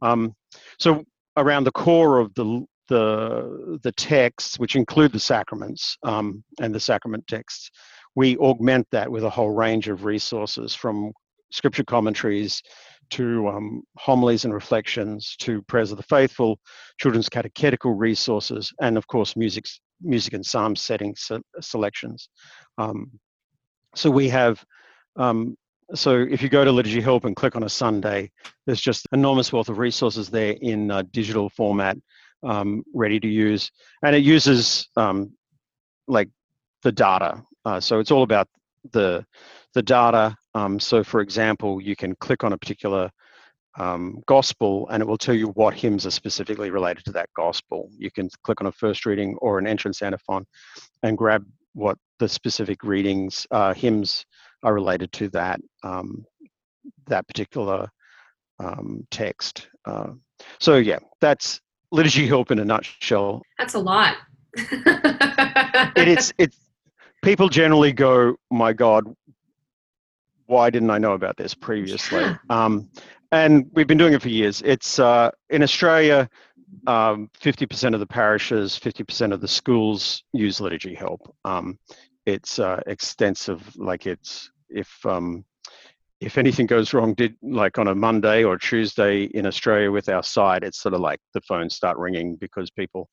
Um, 0.00 0.34
so 0.78 1.04
around 1.36 1.64
the 1.64 1.72
core 1.72 2.18
of 2.18 2.34
the 2.34 2.64
the 2.88 3.78
the 3.82 3.92
texts, 3.92 4.58
which 4.58 4.76
include 4.76 5.12
the 5.12 5.20
sacraments 5.20 5.96
um, 6.02 6.42
and 6.60 6.74
the 6.74 6.80
sacrament 6.80 7.26
texts, 7.26 7.70
we 8.14 8.36
augment 8.38 8.86
that 8.92 9.10
with 9.10 9.24
a 9.24 9.30
whole 9.30 9.50
range 9.50 9.88
of 9.88 10.04
resources 10.04 10.74
from 10.74 11.12
scripture 11.50 11.84
commentaries 11.84 12.62
to 13.10 13.46
um, 13.48 13.82
homilies 13.98 14.44
and 14.44 14.54
reflections 14.54 15.36
to 15.38 15.62
prayers 15.62 15.90
of 15.90 15.98
the 15.98 16.02
faithful, 16.04 16.58
children's 16.98 17.28
catechetical 17.28 17.92
resources, 17.94 18.72
and 18.80 18.96
of 18.96 19.06
course 19.06 19.36
music, 19.36 19.64
music 20.00 20.32
and 20.32 20.44
psalm 20.44 20.74
setting 20.74 21.14
se- 21.14 21.42
selections. 21.60 22.28
Um, 22.78 23.10
so 23.94 24.10
we 24.10 24.28
have 24.28 24.64
um, 25.16 25.56
so 25.94 26.16
if 26.18 26.42
you 26.42 26.48
go 26.48 26.64
to 26.64 26.72
Liturgy 26.72 27.00
Help 27.00 27.24
and 27.24 27.36
click 27.36 27.54
on 27.54 27.64
a 27.64 27.68
Sunday, 27.68 28.30
there's 28.66 28.80
just 28.80 29.06
enormous 29.12 29.52
wealth 29.52 29.68
of 29.68 29.78
resources 29.78 30.30
there 30.30 30.56
in 30.62 30.90
uh, 30.90 31.02
digital 31.10 31.50
format, 31.50 31.98
um, 32.42 32.82
ready 32.94 33.20
to 33.20 33.28
use, 33.28 33.70
and 34.02 34.16
it 34.16 34.22
uses 34.22 34.88
um, 34.96 35.32
like 36.08 36.28
the 36.82 36.92
data. 36.92 37.42
Uh, 37.64 37.78
so 37.78 37.98
it's 37.98 38.10
all 38.10 38.22
about 38.22 38.48
the 38.92 39.24
the 39.74 39.82
data. 39.82 40.36
Um, 40.54 40.78
so 40.78 41.02
for 41.02 41.20
example, 41.20 41.80
you 41.80 41.96
can 41.96 42.14
click 42.16 42.44
on 42.44 42.52
a 42.52 42.58
particular 42.58 43.10
um, 43.78 44.22
gospel 44.26 44.86
and 44.90 45.02
it 45.02 45.06
will 45.06 45.16
tell 45.16 45.34
you 45.34 45.48
what 45.48 45.72
hymns 45.72 46.04
are 46.04 46.10
specifically 46.10 46.70
related 46.70 47.04
to 47.06 47.12
that 47.12 47.30
gospel. 47.34 47.88
You 47.96 48.10
can 48.10 48.28
click 48.44 48.60
on 48.60 48.66
a 48.66 48.72
first 48.72 49.06
reading 49.06 49.36
or 49.40 49.58
an 49.58 49.66
entrance 49.66 50.02
antiphon 50.02 50.46
and 51.02 51.16
grab 51.16 51.46
what 51.74 51.96
the 52.18 52.28
specific 52.28 52.82
readings, 52.84 53.46
uh, 53.50 53.74
hymns 53.74 54.24
are 54.62 54.74
related 54.74 55.12
to 55.12 55.28
that, 55.30 55.60
um, 55.82 56.24
that 57.06 57.26
particular 57.26 57.88
um, 58.58 59.06
text. 59.10 59.68
Uh, 59.84 60.10
so 60.60 60.76
yeah, 60.76 60.98
that's 61.20 61.60
liturgy 61.90 62.26
help 62.26 62.50
in 62.50 62.58
a 62.58 62.64
nutshell. 62.64 63.42
That's 63.58 63.74
a 63.74 63.78
lot. 63.78 64.16
it 64.54 66.08
is, 66.08 66.32
it's, 66.38 66.58
people 67.22 67.48
generally 67.48 67.92
go, 67.92 68.36
my 68.50 68.72
God, 68.72 69.04
why 70.46 70.70
didn't 70.70 70.90
I 70.90 70.98
know 70.98 71.12
about 71.12 71.36
this 71.36 71.54
previously? 71.54 72.24
Um, 72.50 72.90
and 73.30 73.66
we've 73.72 73.86
been 73.86 73.98
doing 73.98 74.12
it 74.12 74.20
for 74.20 74.28
years. 74.28 74.62
It's 74.64 74.98
uh, 74.98 75.30
in 75.48 75.62
Australia, 75.62 76.28
um, 76.86 77.30
50% 77.40 77.94
of 77.94 78.00
the 78.00 78.06
parishes, 78.06 78.78
50% 78.78 79.32
of 79.32 79.40
the 79.40 79.48
schools 79.48 80.24
use 80.32 80.60
liturgy 80.60 80.94
help. 80.94 81.34
Um, 81.44 81.78
it's 82.26 82.58
uh, 82.58 82.80
extensive, 82.86 83.62
like 83.76 84.06
it's 84.06 84.50
if 84.68 84.90
um, 85.04 85.44
if 86.20 86.38
anything 86.38 86.66
goes 86.66 86.94
wrong, 86.94 87.14
did 87.14 87.34
like 87.42 87.78
on 87.78 87.88
a 87.88 87.94
Monday 87.94 88.44
or 88.44 88.56
Tuesday 88.56 89.24
in 89.24 89.44
Australia 89.44 89.90
with 89.90 90.08
our 90.08 90.22
side, 90.22 90.62
it's 90.62 90.80
sort 90.80 90.94
of 90.94 91.00
like 91.00 91.18
the 91.34 91.40
phones 91.42 91.74
start 91.74 91.98
ringing 91.98 92.36
because 92.36 92.70
people, 92.70 93.08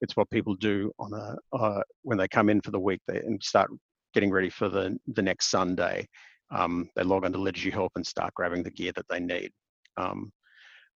it's 0.00 0.16
what 0.16 0.30
people 0.30 0.54
do 0.54 0.92
on 0.98 1.12
a 1.12 1.56
uh, 1.56 1.82
when 2.02 2.18
they 2.18 2.28
come 2.28 2.48
in 2.48 2.60
for 2.60 2.70
the 2.70 2.78
week 2.78 3.00
they, 3.08 3.18
and 3.18 3.42
start 3.42 3.68
getting 4.14 4.30
ready 4.30 4.48
for 4.48 4.68
the 4.68 4.96
the 5.14 5.22
next 5.22 5.50
Sunday. 5.50 6.06
Um, 6.50 6.88
they 6.94 7.02
log 7.02 7.24
onto 7.24 7.38
Liturgy 7.38 7.70
Help 7.70 7.92
and 7.96 8.06
start 8.06 8.32
grabbing 8.34 8.62
the 8.62 8.70
gear 8.70 8.92
that 8.94 9.06
they 9.08 9.18
need. 9.18 9.50
Um, 9.96 10.30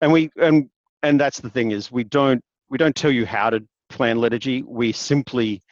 and 0.00 0.12
we 0.12 0.30
and 0.36 0.70
and 1.06 1.20
that's 1.20 1.40
the 1.40 1.50
thing 1.50 1.70
is 1.70 1.92
we 1.92 2.04
don't 2.04 2.42
we 2.68 2.78
don't 2.78 2.96
tell 2.96 3.10
you 3.10 3.24
how 3.24 3.48
to 3.50 3.62
plan 3.88 4.18
liturgy. 4.18 4.62
We 4.62 4.92
simply 4.92 5.62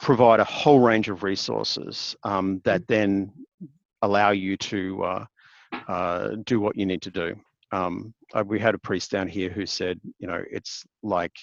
provide 0.00 0.40
a 0.40 0.44
whole 0.44 0.80
range 0.80 1.08
of 1.10 1.22
resources 1.22 2.16
um, 2.24 2.60
that 2.64 2.86
then 2.88 3.32
allow 4.00 4.30
you 4.30 4.56
to 4.56 5.04
uh, 5.04 5.24
uh, 5.88 6.28
do 6.44 6.58
what 6.58 6.76
you 6.76 6.86
need 6.86 7.02
to 7.02 7.10
do. 7.10 7.36
Um, 7.70 8.14
we 8.46 8.58
had 8.58 8.74
a 8.74 8.78
priest 8.78 9.10
down 9.10 9.28
here 9.28 9.50
who 9.50 9.66
said, 9.66 10.00
you 10.18 10.26
know, 10.26 10.42
it's 10.50 10.84
like 11.02 11.36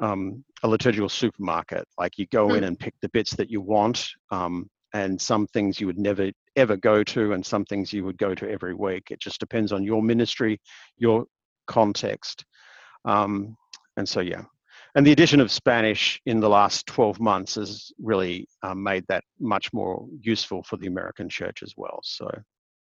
um, 0.00 0.42
a 0.62 0.68
liturgical 0.68 1.08
supermarket. 1.08 1.86
Like 1.98 2.18
you 2.18 2.26
go 2.26 2.54
in 2.54 2.60
hmm. 2.60 2.64
and 2.64 2.78
pick 2.78 2.94
the 3.00 3.10
bits 3.10 3.34
that 3.36 3.50
you 3.50 3.60
want, 3.60 4.08
um, 4.30 4.70
and 4.94 5.20
some 5.20 5.46
things 5.48 5.78
you 5.80 5.86
would 5.86 5.98
never 5.98 6.30
ever 6.56 6.76
go 6.76 7.04
to, 7.04 7.32
and 7.34 7.44
some 7.44 7.66
things 7.66 7.92
you 7.92 8.04
would 8.04 8.16
go 8.16 8.34
to 8.34 8.50
every 8.50 8.74
week. 8.74 9.10
It 9.10 9.20
just 9.20 9.38
depends 9.38 9.70
on 9.70 9.84
your 9.84 10.02
ministry, 10.02 10.60
your 10.96 11.26
context. 11.68 12.44
Um, 13.04 13.56
and 13.96 14.08
so, 14.08 14.20
yeah. 14.20 14.42
And 14.94 15.06
the 15.06 15.12
addition 15.12 15.40
of 15.40 15.50
Spanish 15.50 16.20
in 16.26 16.40
the 16.40 16.48
last 16.48 16.86
12 16.86 17.20
months 17.20 17.54
has 17.54 17.92
really 18.00 18.48
um, 18.62 18.82
made 18.82 19.04
that 19.08 19.22
much 19.38 19.72
more 19.72 20.06
useful 20.20 20.62
for 20.62 20.76
the 20.76 20.86
American 20.86 21.28
church 21.28 21.62
as 21.62 21.74
well. 21.76 22.00
So, 22.02 22.28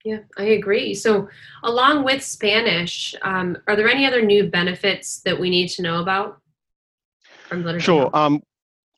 yeah, 0.04 0.20
I 0.38 0.44
agree. 0.46 0.94
So, 0.94 1.28
along 1.64 2.06
with 2.06 2.24
Spanish, 2.24 3.14
um, 3.24 3.58
are 3.68 3.76
there 3.76 3.90
any 3.90 4.06
other 4.06 4.22
new 4.22 4.50
benefits 4.50 5.22
that 5.26 5.38
we 5.40 5.50
need 5.50 5.68
to 5.70 5.82
know 5.82 6.02
about 6.02 6.40
from 7.48 7.64
literature? 7.64 7.86
Sure. 7.86 8.10
Um, 8.14 8.42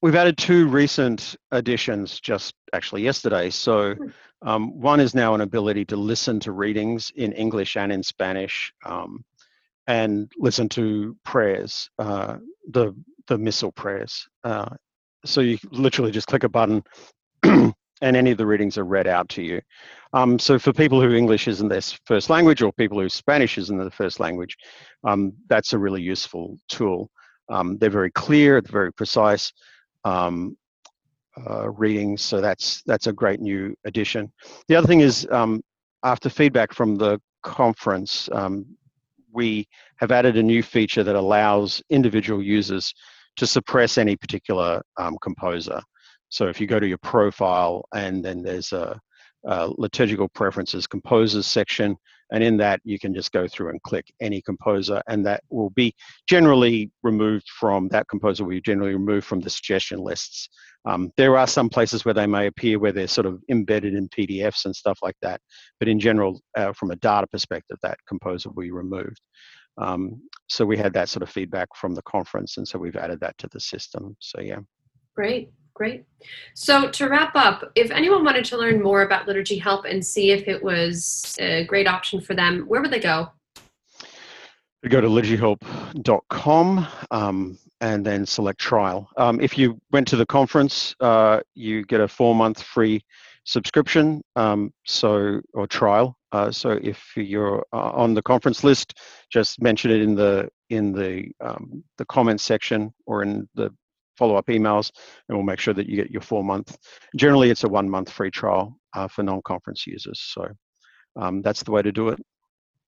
we've 0.02 0.16
added 0.16 0.38
two 0.38 0.68
recent 0.68 1.36
additions 1.52 2.20
just 2.20 2.54
actually 2.74 3.02
yesterday. 3.02 3.50
So, 3.50 3.96
hmm. 3.96 4.08
um, 4.48 4.80
one 4.80 5.00
is 5.00 5.16
now 5.16 5.34
an 5.34 5.42
ability 5.42 5.86
to 5.86 5.96
listen 5.96 6.40
to 6.42 6.52
readings 6.52 7.12
in 7.16 7.32
English 7.34 7.76
and 7.76 7.92
in 7.92 8.04
Spanish. 8.04 8.72
Um, 8.86 9.24
and 9.90 10.32
listen 10.38 10.70
to 10.70 11.18
prayers, 11.26 11.90
uh, 11.98 12.38
the 12.70 12.96
the 13.28 13.38
missal 13.38 13.72
prayers. 13.72 14.28
Uh, 14.44 14.70
so 15.26 15.42
you 15.42 15.58
literally 15.72 16.12
just 16.12 16.28
click 16.28 16.44
a 16.44 16.50
button, 16.50 16.84
and 17.44 17.74
any 18.02 18.32
of 18.32 18.38
the 18.38 18.46
readings 18.46 18.78
are 18.78 18.86
read 18.86 19.08
out 19.08 19.28
to 19.30 19.42
you. 19.42 19.60
Um, 20.14 20.38
so 20.38 20.60
for 20.60 20.72
people 20.74 21.02
who 21.02 21.14
English 21.14 21.48
isn't 21.48 21.68
their 21.68 21.82
first 22.06 22.30
language, 22.30 22.62
or 22.62 22.72
people 22.74 23.00
who 23.00 23.10
Spanish 23.10 23.58
isn't 23.58 23.78
their 23.78 23.90
first 23.90 24.20
language, 24.20 24.56
um, 25.04 25.34
that's 25.50 25.74
a 25.74 25.80
really 25.80 26.04
useful 26.04 26.58
tool. 26.70 27.10
Um, 27.50 27.78
they're 27.80 27.90
very 27.90 28.12
clear, 28.12 28.62
they're 28.62 28.72
very 28.72 28.94
precise 28.94 29.52
um, 30.06 30.56
uh, 31.50 31.68
readings, 31.72 32.22
so 32.22 32.42
that's 32.42 32.84
that's 32.86 33.08
a 33.08 33.14
great 33.14 33.40
new 33.40 33.76
addition. 33.86 34.32
The 34.68 34.76
other 34.76 34.88
thing 34.88 35.00
is 35.00 35.28
um, 35.32 35.62
after 36.04 36.30
feedback 36.30 36.74
from 36.74 36.96
the 36.96 37.20
conference, 37.42 38.30
um, 38.32 38.66
we 39.34 39.68
have 39.98 40.12
added 40.12 40.38
a 40.38 40.44
new 40.44 40.64
feature 40.64 41.04
that 41.04 41.16
allows 41.16 41.82
individual 41.90 42.42
users 42.42 42.94
to 43.38 43.48
suppress 43.48 43.98
any 43.98 44.16
particular 44.16 44.82
um, 44.98 45.18
composer. 45.22 45.82
So 46.30 46.48
if 46.48 46.60
you 46.62 46.68
go 46.68 46.80
to 46.80 46.88
your 46.88 46.98
profile 47.00 47.86
and 47.94 48.24
then 48.24 48.44
there's 48.44 48.72
a, 48.74 49.00
a, 49.46 49.70
liturgical 49.78 50.30
preferences 50.30 50.88
composers 50.88 51.48
section, 51.48 51.96
and 52.32 52.44
in 52.44 52.58
that 52.58 52.82
you 52.84 53.00
can 53.00 53.14
just 53.14 53.32
go 53.32 53.48
through 53.48 53.70
and 53.70 53.82
click 53.84 54.06
any 54.22 54.42
composer, 54.42 55.02
and 55.08 55.26
that 55.26 55.44
will 55.50 55.72
be 55.72 55.94
generally 56.28 56.92
removed 57.04 57.48
from 57.60 57.88
that 57.90 58.08
composer. 58.10 58.44
will 58.44 58.52
be 58.52 58.62
generally 58.62 58.94
removed 58.94 59.26
from 59.26 59.40
the 59.40 59.50
suggestion 59.50 60.00
lists. 60.00 60.50
Um, 60.86 61.12
there 61.18 61.38
are 61.38 61.48
some 61.48 61.70
places 61.70 62.06
where 62.06 62.14
they 62.14 62.28
may 62.28 62.48
appear 62.48 62.80
where 62.80 62.92
they're 62.92 63.08
sort 63.08 63.28
of 63.28 63.42
embedded 63.50 63.96
in 63.96 64.08
PDFs 64.10 64.66
and 64.66 64.76
stuff 64.76 65.00
like 65.02 65.18
that, 65.22 65.42
but 65.80 65.90
in 65.90 66.00
general, 66.00 66.42
uh, 66.58 66.74
from 66.74 66.92
a 66.92 66.96
data 66.98 67.28
perspective, 67.28 67.78
that 67.84 67.98
composer 68.08 68.50
will 68.50 68.64
be 68.64 68.72
removed. 68.72 69.20
Um, 69.78 70.22
so 70.48 70.66
we 70.66 70.78
had 70.78 70.94
that 70.94 71.10
sort 71.10 71.24
of 71.24 71.30
feedback 71.30 71.70
from 71.76 71.96
the 71.96 72.02
conference, 72.04 72.58
and 72.58 72.68
so 72.68 72.80
we've 72.80 72.96
added 72.96 73.20
that 73.22 73.38
to 73.40 73.48
the 73.52 73.60
system. 73.60 74.16
So 74.20 74.42
yeah. 74.42 74.60
Great, 75.16 75.52
great. 75.80 76.04
So 76.56 76.90
to 76.90 77.08
wrap 77.08 77.34
up, 77.36 77.72
if 77.74 77.90
anyone 77.90 78.26
wanted 78.26 78.44
to 78.46 78.58
learn 78.58 78.84
more 78.84 79.04
about 79.04 79.28
Liturgy 79.28 79.58
Help 79.58 79.86
and 79.86 80.06
see 80.06 80.32
if 80.32 80.46
it 80.46 80.62
was 80.62 81.34
a 81.40 81.64
great 81.66 81.88
option 81.88 82.20
for 82.20 82.36
them, 82.36 82.66
where 82.68 82.82
would 82.82 82.92
they 82.92 83.00
go? 83.00 83.30
Go 84.88 85.00
to 85.00 85.08
liturgyhelp.com 85.08 86.88
um, 87.12 87.58
and 87.80 88.06
then 88.06 88.26
select 88.26 88.60
trial. 88.60 89.10
Um, 89.16 89.40
if 89.40 89.58
you 89.58 89.80
went 89.92 90.06
to 90.10 90.18
the 90.18 90.26
conference, 90.26 90.96
uh, 91.00 91.40
you 91.56 91.86
get 91.86 92.02
a 92.02 92.10
four 92.10 92.36
month 92.36 92.62
free 92.62 93.02
subscription 93.46 94.22
um, 94.36 94.72
so 94.86 95.40
or 95.54 95.66
trial 95.66 96.16
uh, 96.34 96.52
so 96.52 96.78
if 96.84 97.14
you're 97.16 97.66
uh, 97.74 97.92
on 97.92 98.14
the 98.14 98.22
conference 98.22 98.64
list 98.64 99.00
just 99.32 99.60
mention 99.60 99.90
it 99.90 100.02
in 100.02 100.14
the 100.14 100.48
in 100.70 100.92
the 100.92 101.32
um, 101.42 101.84
the 101.98 102.06
comments 102.06 102.44
section 102.44 102.94
or 103.08 103.24
in 103.24 103.50
the 103.56 103.74
follow-up 104.20 104.48
emails 104.48 104.92
and 105.28 105.38
we'll 105.38 105.46
make 105.46 105.60
sure 105.60 105.74
that 105.74 105.88
you 105.88 105.96
get 105.96 106.12
your 106.12 106.22
four 106.22 106.44
month 106.44 106.78
generally 107.16 107.50
it's 107.50 107.64
a 107.64 107.70
one 107.70 107.90
month 107.90 108.10
free 108.10 108.30
trial 108.30 108.78
uh, 108.96 109.08
for 109.08 109.24
non-conference 109.24 109.88
users 109.88 110.20
so 110.20 110.46
um, 111.16 111.42
that's 111.42 111.64
the 111.64 111.72
way 111.72 111.82
to 111.82 111.92
do 111.92 112.10
it. 112.10 112.20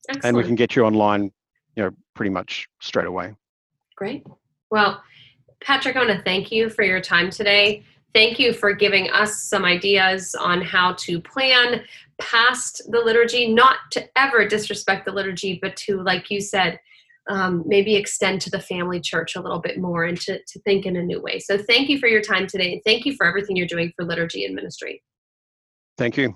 Excellent. 0.09 0.25
and 0.25 0.37
we 0.37 0.43
can 0.43 0.55
get 0.55 0.75
you 0.75 0.83
online 0.83 1.31
you 1.75 1.83
know 1.83 1.91
pretty 2.15 2.31
much 2.31 2.67
straight 2.81 3.07
away. 3.07 3.33
Great. 3.95 4.25
Well 4.69 5.01
patrick 5.63 5.95
i 5.95 5.99
want 6.03 6.09
to 6.09 6.23
thank 6.23 6.51
you 6.51 6.69
for 6.69 6.83
your 6.83 7.01
time 7.01 7.29
today. 7.29 7.83
Thank 8.13 8.39
you 8.39 8.51
for 8.51 8.73
giving 8.73 9.09
us 9.11 9.43
some 9.43 9.63
ideas 9.63 10.35
on 10.35 10.61
how 10.61 10.93
to 10.93 11.21
plan 11.21 11.81
past 12.19 12.81
the 12.89 12.99
liturgy, 12.99 13.53
not 13.53 13.77
to 13.91 14.05
ever 14.17 14.45
disrespect 14.45 15.05
the 15.05 15.13
liturgy, 15.13 15.59
but 15.61 15.75
to, 15.77 16.01
like 16.01 16.29
you 16.29 16.41
said, 16.41 16.79
um, 17.29 17.63
maybe 17.65 17.95
extend 17.95 18.41
to 18.41 18.49
the 18.49 18.59
family 18.59 18.99
church 18.99 19.35
a 19.35 19.41
little 19.41 19.59
bit 19.59 19.79
more 19.79 20.03
and 20.03 20.19
to, 20.21 20.39
to 20.43 20.59
think 20.61 20.85
in 20.85 20.95
a 20.95 21.03
new 21.03 21.21
way. 21.21 21.39
So 21.39 21.57
thank 21.57 21.89
you 21.89 21.99
for 21.99 22.07
your 22.07 22.21
time 22.21 22.47
today. 22.47 22.73
And 22.73 22.81
thank 22.83 23.05
you 23.05 23.15
for 23.15 23.25
everything 23.25 23.55
you're 23.55 23.67
doing 23.67 23.93
for 23.95 24.05
liturgy 24.05 24.45
and 24.45 24.55
ministry. 24.55 25.03
Thank 25.97 26.17
you. 26.17 26.35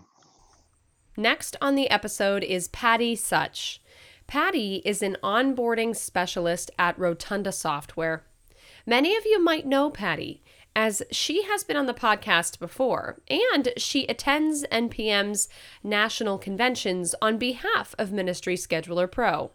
Next 1.18 1.56
on 1.62 1.76
the 1.76 1.90
episode 1.90 2.44
is 2.44 2.68
Patty 2.68 3.16
Such. 3.16 3.82
Patty 4.28 4.82
is 4.86 5.02
an 5.02 5.18
onboarding 5.24 5.96
specialist 5.96 6.72
at 6.78 6.98
Rotunda 7.00 7.52
Software. 7.52 8.24
Many 8.86 9.16
of 9.16 9.26
you 9.26 9.42
might 9.42 9.66
know 9.66 9.90
Patty 9.90 10.44
as 10.76 11.02
she 11.10 11.44
has 11.44 11.64
been 11.64 11.78
on 11.78 11.86
the 11.86 11.94
podcast 11.94 12.60
before, 12.60 13.22
and 13.30 13.72
she 13.78 14.06
attends 14.08 14.66
NPM's 14.72 15.48
national 15.84 16.38
conventions 16.38 17.16
on 17.22 17.38
behalf 17.38 17.96
of 17.98 18.12
Ministry 18.12 18.58
Scheduler 18.58 19.10
Pro. 19.10 19.52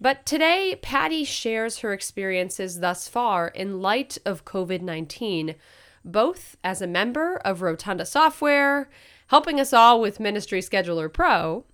But 0.00 0.24
today, 0.24 0.78
Patty 0.80 1.24
shares 1.24 1.78
her 1.78 1.92
experiences 1.92 2.80
thus 2.80 3.08
far 3.08 3.48
in 3.48 3.82
light 3.82 4.16
of 4.24 4.44
COVID 4.44 4.80
19, 4.80 5.56
both 6.04 6.56
as 6.62 6.80
a 6.80 6.86
member 6.86 7.36
of 7.38 7.62
Rotunda 7.62 8.06
Software, 8.06 8.88
helping 9.28 9.58
us 9.58 9.72
all 9.72 10.00
with 10.00 10.20
Ministry 10.20 10.60
Scheduler 10.60 11.12
Pro, 11.12 11.64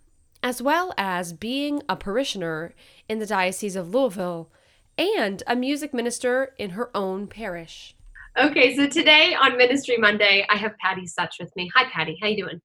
as 0.43 0.63
well 0.63 0.95
as 0.97 1.35
being 1.35 1.83
a 1.89 1.97
parishioner 1.97 2.75
in 3.09 3.19
the 3.19 3.27
Diocese 3.27 3.77
of 3.77 3.95
Louisville 3.95 4.51
and 4.97 5.43
a 5.47 5.55
music 5.55 5.93
minister 5.93 6.55
in 6.59 6.71
her 6.71 6.91
own 6.97 7.27
parish. 7.27 7.95
Okay, 8.39 8.75
so 8.75 8.89
today 8.89 9.35
on 9.35 9.59
Ministry 9.59 9.97
Monday, 9.99 10.47
I 10.49 10.57
have 10.57 10.73
Patty 10.79 11.07
Such 11.07 11.37
with 11.39 11.55
me. 11.57 11.71
Hi, 11.75 11.85
Patty. 11.91 12.17
How 12.21 12.29
you 12.29 12.45
doing? 12.45 12.61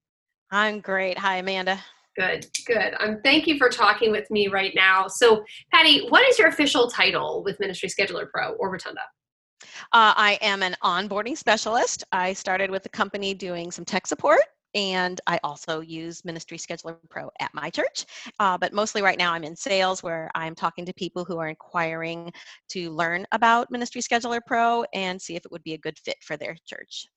I'm 0.51 0.79
great. 0.79 1.17
Hi, 1.19 1.37
Amanda. 1.37 1.79
Good, 2.15 2.47
good. 2.65 2.95
Um, 2.99 3.19
thank 3.23 3.47
you 3.47 3.57
for 3.57 3.69
talking 3.69 4.11
with 4.11 4.29
me 4.29 4.47
right 4.47 4.73
now. 4.75 5.07
So, 5.07 5.43
Patty, 5.71 6.07
what 6.09 6.27
is 6.27 6.37
your 6.37 6.49
official 6.49 6.89
title 6.89 7.43
with 7.43 7.59
Ministry 7.59 7.89
Scheduler 7.89 8.29
Pro 8.29 8.53
or 8.53 8.71
Rotunda? 8.71 9.01
Uh, 9.91 10.13
I 10.15 10.37
am 10.41 10.63
an 10.63 10.75
onboarding 10.83 11.37
specialist. 11.37 12.03
I 12.11 12.33
started 12.33 12.71
with 12.71 12.83
the 12.83 12.89
company 12.89 13.33
doing 13.33 13.71
some 13.71 13.85
tech 13.85 14.07
support 14.07 14.41
and 14.75 15.19
I 15.25 15.39
also 15.43 15.81
use 15.81 16.23
Ministry 16.23 16.57
Scheduler 16.57 16.97
Pro 17.09 17.31
at 17.39 17.53
my 17.53 17.69
church. 17.69 18.05
Uh, 18.39 18.57
but 18.57 18.73
mostly 18.73 19.01
right 19.01 19.17
now, 19.17 19.33
I'm 19.33 19.43
in 19.43 19.55
sales 19.55 20.03
where 20.03 20.29
I'm 20.35 20.55
talking 20.55 20.85
to 20.85 20.93
people 20.93 21.25
who 21.25 21.39
are 21.39 21.49
inquiring 21.49 22.31
to 22.69 22.91
learn 22.91 23.25
about 23.31 23.71
Ministry 23.71 24.01
Scheduler 24.01 24.41
Pro 24.45 24.83
and 24.93 25.21
see 25.21 25.35
if 25.35 25.45
it 25.45 25.51
would 25.51 25.63
be 25.63 25.73
a 25.73 25.79
good 25.79 25.97
fit 25.97 26.17
for 26.21 26.37
their 26.37 26.55
church. 26.65 27.07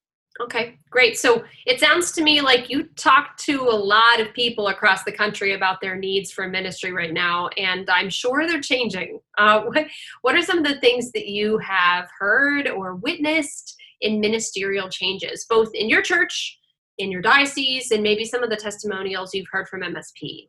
Okay, 0.40 0.78
great. 0.88 1.18
So 1.18 1.44
it 1.66 1.78
sounds 1.78 2.10
to 2.12 2.22
me 2.22 2.40
like 2.40 2.70
you 2.70 2.84
talk 2.96 3.36
to 3.38 3.60
a 3.62 3.76
lot 3.76 4.18
of 4.18 4.32
people 4.32 4.68
across 4.68 5.04
the 5.04 5.12
country 5.12 5.54
about 5.54 5.80
their 5.80 5.94
needs 5.96 6.30
for 6.30 6.48
ministry 6.48 6.92
right 6.92 7.12
now, 7.12 7.48
and 7.58 7.88
I'm 7.90 8.08
sure 8.08 8.46
they're 8.46 8.60
changing. 8.60 9.20
Uh, 9.36 9.60
what, 9.64 9.86
what 10.22 10.34
are 10.34 10.42
some 10.42 10.58
of 10.58 10.64
the 10.64 10.80
things 10.80 11.12
that 11.12 11.26
you 11.26 11.58
have 11.58 12.08
heard 12.18 12.66
or 12.66 12.96
witnessed 12.96 13.76
in 14.00 14.20
ministerial 14.20 14.88
changes, 14.88 15.44
both 15.48 15.70
in 15.74 15.88
your 15.88 16.02
church 16.02 16.58
in 16.98 17.10
your 17.10 17.22
diocese 17.22 17.90
and 17.90 18.02
maybe 18.02 18.24
some 18.24 18.42
of 18.42 18.50
the 18.50 18.56
testimonials 18.56 19.34
you've 19.34 19.46
heard 19.52 19.68
from 19.68 19.82
MSP? 19.82 20.48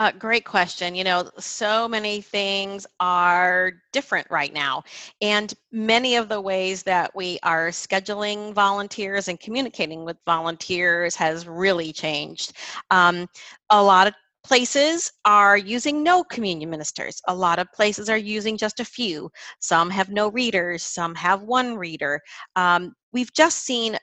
Uh, 0.00 0.12
great 0.12 0.44
question. 0.44 0.94
You 0.94 1.02
know, 1.02 1.28
so 1.40 1.88
many 1.88 2.20
things 2.20 2.86
are 3.00 3.72
different 3.92 4.28
right 4.30 4.52
now. 4.52 4.84
And 5.20 5.52
many 5.72 6.14
of 6.14 6.28
the 6.28 6.40
ways 6.40 6.84
that 6.84 7.10
we 7.16 7.40
are 7.42 7.68
scheduling 7.70 8.54
volunteers 8.54 9.26
and 9.26 9.40
communicating 9.40 10.04
with 10.04 10.16
volunteers 10.24 11.16
has 11.16 11.48
really 11.48 11.92
changed. 11.92 12.52
Um, 12.92 13.26
a 13.70 13.82
lot 13.82 14.06
of 14.06 14.14
places 14.44 15.10
are 15.24 15.56
using 15.58 16.04
no 16.04 16.22
communion 16.22 16.70
ministers. 16.70 17.20
A 17.26 17.34
lot 17.34 17.58
of 17.58 17.66
places 17.72 18.08
are 18.08 18.16
using 18.16 18.56
just 18.56 18.78
a 18.78 18.84
few. 18.84 19.28
Some 19.58 19.90
have 19.90 20.10
no 20.10 20.28
readers, 20.30 20.84
some 20.84 21.12
have 21.16 21.42
one 21.42 21.76
reader. 21.76 22.20
Um, 22.54 22.94
we've 23.12 23.32
just 23.32 23.64
seen 23.64 23.98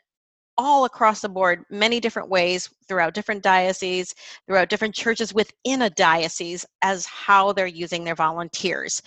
all 0.58 0.86
across 0.86 1.22
the 1.22 1.30
board, 1.30 1.64
many 1.70 2.00
different 2.00 2.30
ways 2.30 2.70
throughout 2.88 3.14
different 3.14 3.44
dioceses, 3.44 4.14
throughout 4.48 4.70
different 4.70 4.96
churches 4.96 5.34
within 5.34 5.84
a 5.84 5.90
diocese 5.92 6.66
as 6.82 7.06
how 7.06 7.52
they're 7.52 7.68
using 7.68 8.04
their 8.04 8.16
volunteers. 8.16 9.02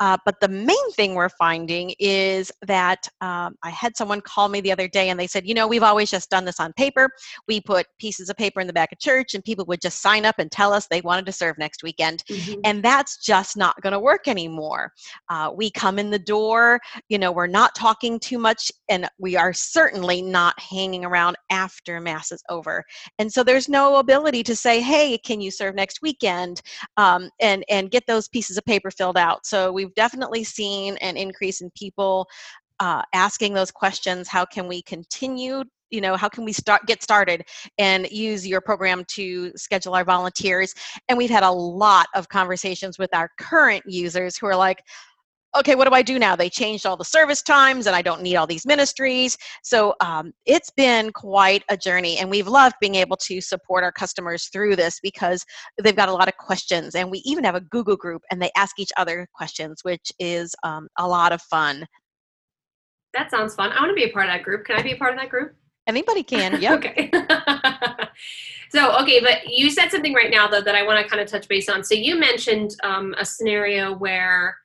Uh, 0.00 0.16
but 0.24 0.40
the 0.40 0.48
main 0.48 0.92
thing 0.92 1.14
we're 1.14 1.28
finding 1.28 1.94
is 1.98 2.52
that 2.62 3.08
um, 3.20 3.54
I 3.62 3.70
had 3.70 3.96
someone 3.96 4.20
call 4.20 4.48
me 4.48 4.60
the 4.60 4.72
other 4.72 4.88
day 4.88 5.10
and 5.10 5.18
they 5.18 5.26
said, 5.26 5.46
you 5.46 5.54
know, 5.54 5.66
we've 5.66 5.82
always 5.82 6.10
just 6.10 6.30
done 6.30 6.44
this 6.44 6.60
on 6.60 6.72
paper. 6.74 7.08
We 7.48 7.60
put 7.60 7.86
pieces 7.98 8.28
of 8.28 8.36
paper 8.36 8.60
in 8.60 8.66
the 8.66 8.72
back 8.72 8.92
of 8.92 8.98
church 8.98 9.34
and 9.34 9.44
people 9.44 9.64
would 9.66 9.80
just 9.80 10.00
sign 10.00 10.24
up 10.24 10.36
and 10.38 10.50
tell 10.50 10.72
us 10.72 10.86
they 10.86 11.00
wanted 11.00 11.26
to 11.26 11.32
serve 11.32 11.58
next 11.58 11.82
weekend. 11.82 12.24
Mm-hmm. 12.30 12.60
And 12.64 12.82
that's 12.82 13.18
just 13.18 13.56
not 13.56 13.80
going 13.82 13.92
to 13.92 14.00
work 14.00 14.28
anymore. 14.28 14.92
Uh, 15.28 15.50
we 15.54 15.70
come 15.70 15.98
in 15.98 16.10
the 16.10 16.18
door, 16.18 16.80
you 17.08 17.18
know, 17.18 17.32
we're 17.32 17.46
not 17.46 17.74
talking 17.74 18.18
too 18.18 18.38
much 18.38 18.70
and 18.88 19.08
we 19.18 19.36
are 19.36 19.52
certainly 19.52 20.22
not 20.22 20.58
hanging 20.60 21.04
around 21.04 21.36
after 21.50 22.00
Mass 22.00 22.32
is 22.32 22.42
over. 22.48 22.84
And 23.18 23.23
and 23.24 23.32
so 23.32 23.42
there's 23.42 23.70
no 23.70 23.96
ability 23.96 24.42
to 24.42 24.54
say 24.54 24.82
hey 24.82 25.16
can 25.16 25.40
you 25.40 25.50
serve 25.50 25.74
next 25.74 26.02
weekend? 26.02 26.60
Um, 26.98 27.30
and 27.40 27.64
and 27.70 27.90
get 27.90 28.06
those 28.06 28.28
pieces 28.28 28.58
of 28.58 28.66
paper 28.66 28.90
filled 28.90 29.16
out. 29.16 29.46
So 29.46 29.72
we've 29.72 29.94
definitely 29.94 30.44
seen 30.44 30.98
an 30.98 31.16
increase 31.16 31.62
in 31.62 31.70
people 31.70 32.28
uh, 32.80 33.00
asking 33.14 33.54
those 33.54 33.70
questions 33.70 34.28
how 34.28 34.44
can 34.44 34.68
we 34.68 34.82
continue? 34.82 35.64
You 35.90 36.02
know 36.02 36.16
how 36.16 36.28
can 36.28 36.44
we 36.44 36.52
start 36.52 36.82
get 36.86 37.02
started 37.02 37.46
and 37.78 38.06
use 38.10 38.46
your 38.46 38.60
program 38.60 39.06
to 39.12 39.52
schedule 39.56 39.94
our 39.94 40.04
volunteers? 40.04 40.74
And 41.08 41.16
we've 41.16 41.30
had 41.30 41.44
a 41.44 41.50
lot 41.50 42.08
of 42.14 42.28
conversations 42.28 42.98
with 42.98 43.14
our 43.14 43.30
current 43.40 43.84
users 43.86 44.36
who 44.36 44.46
are 44.48 44.56
like 44.56 44.82
okay, 45.56 45.74
what 45.74 45.88
do 45.88 45.94
I 45.94 46.02
do 46.02 46.18
now? 46.18 46.34
They 46.36 46.50
changed 46.50 46.86
all 46.86 46.96
the 46.96 47.04
service 47.04 47.42
times 47.42 47.86
and 47.86 47.94
I 47.94 48.02
don't 48.02 48.22
need 48.22 48.36
all 48.36 48.46
these 48.46 48.66
ministries. 48.66 49.36
So 49.62 49.94
um, 50.00 50.32
it's 50.46 50.70
been 50.70 51.12
quite 51.12 51.62
a 51.68 51.76
journey. 51.76 52.18
And 52.18 52.30
we've 52.30 52.48
loved 52.48 52.76
being 52.80 52.96
able 52.96 53.16
to 53.18 53.40
support 53.40 53.84
our 53.84 53.92
customers 53.92 54.48
through 54.52 54.76
this 54.76 54.98
because 55.02 55.44
they've 55.82 55.96
got 55.96 56.08
a 56.08 56.12
lot 56.12 56.28
of 56.28 56.36
questions. 56.36 56.94
And 56.94 57.10
we 57.10 57.18
even 57.24 57.44
have 57.44 57.54
a 57.54 57.60
Google 57.60 57.96
group 57.96 58.22
and 58.30 58.42
they 58.42 58.50
ask 58.56 58.78
each 58.78 58.92
other 58.96 59.26
questions, 59.34 59.80
which 59.82 60.12
is 60.18 60.54
um, 60.62 60.88
a 60.98 61.06
lot 61.06 61.32
of 61.32 61.40
fun. 61.42 61.86
That 63.14 63.30
sounds 63.30 63.54
fun. 63.54 63.70
I 63.70 63.80
want 63.80 63.90
to 63.90 63.94
be 63.94 64.10
a 64.10 64.12
part 64.12 64.26
of 64.26 64.32
that 64.32 64.42
group. 64.42 64.66
Can 64.66 64.76
I 64.76 64.82
be 64.82 64.92
a 64.92 64.96
part 64.96 65.12
of 65.12 65.20
that 65.20 65.30
group? 65.30 65.54
Anybody 65.86 66.22
can, 66.22 66.58
yeah. 66.60 66.74
okay. 66.74 67.10
so, 68.70 68.96
okay, 69.02 69.20
but 69.20 69.46
you 69.46 69.70
said 69.70 69.90
something 69.90 70.14
right 70.14 70.30
now, 70.30 70.48
though, 70.48 70.62
that 70.62 70.74
I 70.74 70.82
want 70.82 71.04
to 71.04 71.08
kind 71.08 71.20
of 71.20 71.28
touch 71.28 71.46
base 71.46 71.68
on. 71.68 71.84
So, 71.84 71.94
you 71.94 72.18
mentioned 72.18 72.74
um, 72.82 73.14
a 73.18 73.24
scenario 73.24 73.94
where 73.94 74.56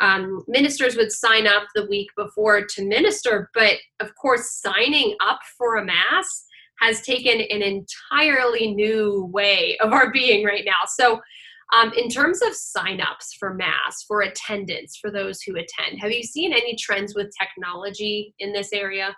um, 0.00 0.42
ministers 0.46 0.96
would 0.96 1.12
sign 1.12 1.46
up 1.46 1.64
the 1.74 1.86
week 1.86 2.08
before 2.16 2.64
to 2.66 2.84
minister, 2.84 3.50
but 3.54 3.74
of 4.00 4.10
course, 4.20 4.60
signing 4.60 5.16
up 5.26 5.40
for 5.56 5.76
a 5.76 5.84
mass 5.84 6.44
has 6.80 7.00
taken 7.00 7.40
an 7.40 7.62
entirely 7.62 8.74
new 8.74 9.30
way 9.32 9.78
of 9.80 9.92
our 9.92 10.12
being 10.12 10.44
right 10.44 10.64
now. 10.64 10.86
So, 10.86 11.20
um, 11.74 11.92
in 11.94 12.08
terms 12.08 12.42
of 12.42 12.52
signups 12.52 13.34
for 13.40 13.54
mass, 13.54 14.04
for 14.06 14.20
attendance, 14.20 14.98
for 15.00 15.10
those 15.10 15.42
who 15.42 15.56
attend, 15.56 15.98
have 16.00 16.12
you 16.12 16.22
seen 16.22 16.52
any 16.52 16.76
trends 16.76 17.14
with 17.14 17.32
technology 17.40 18.34
in 18.38 18.52
this 18.52 18.72
area? 18.72 19.16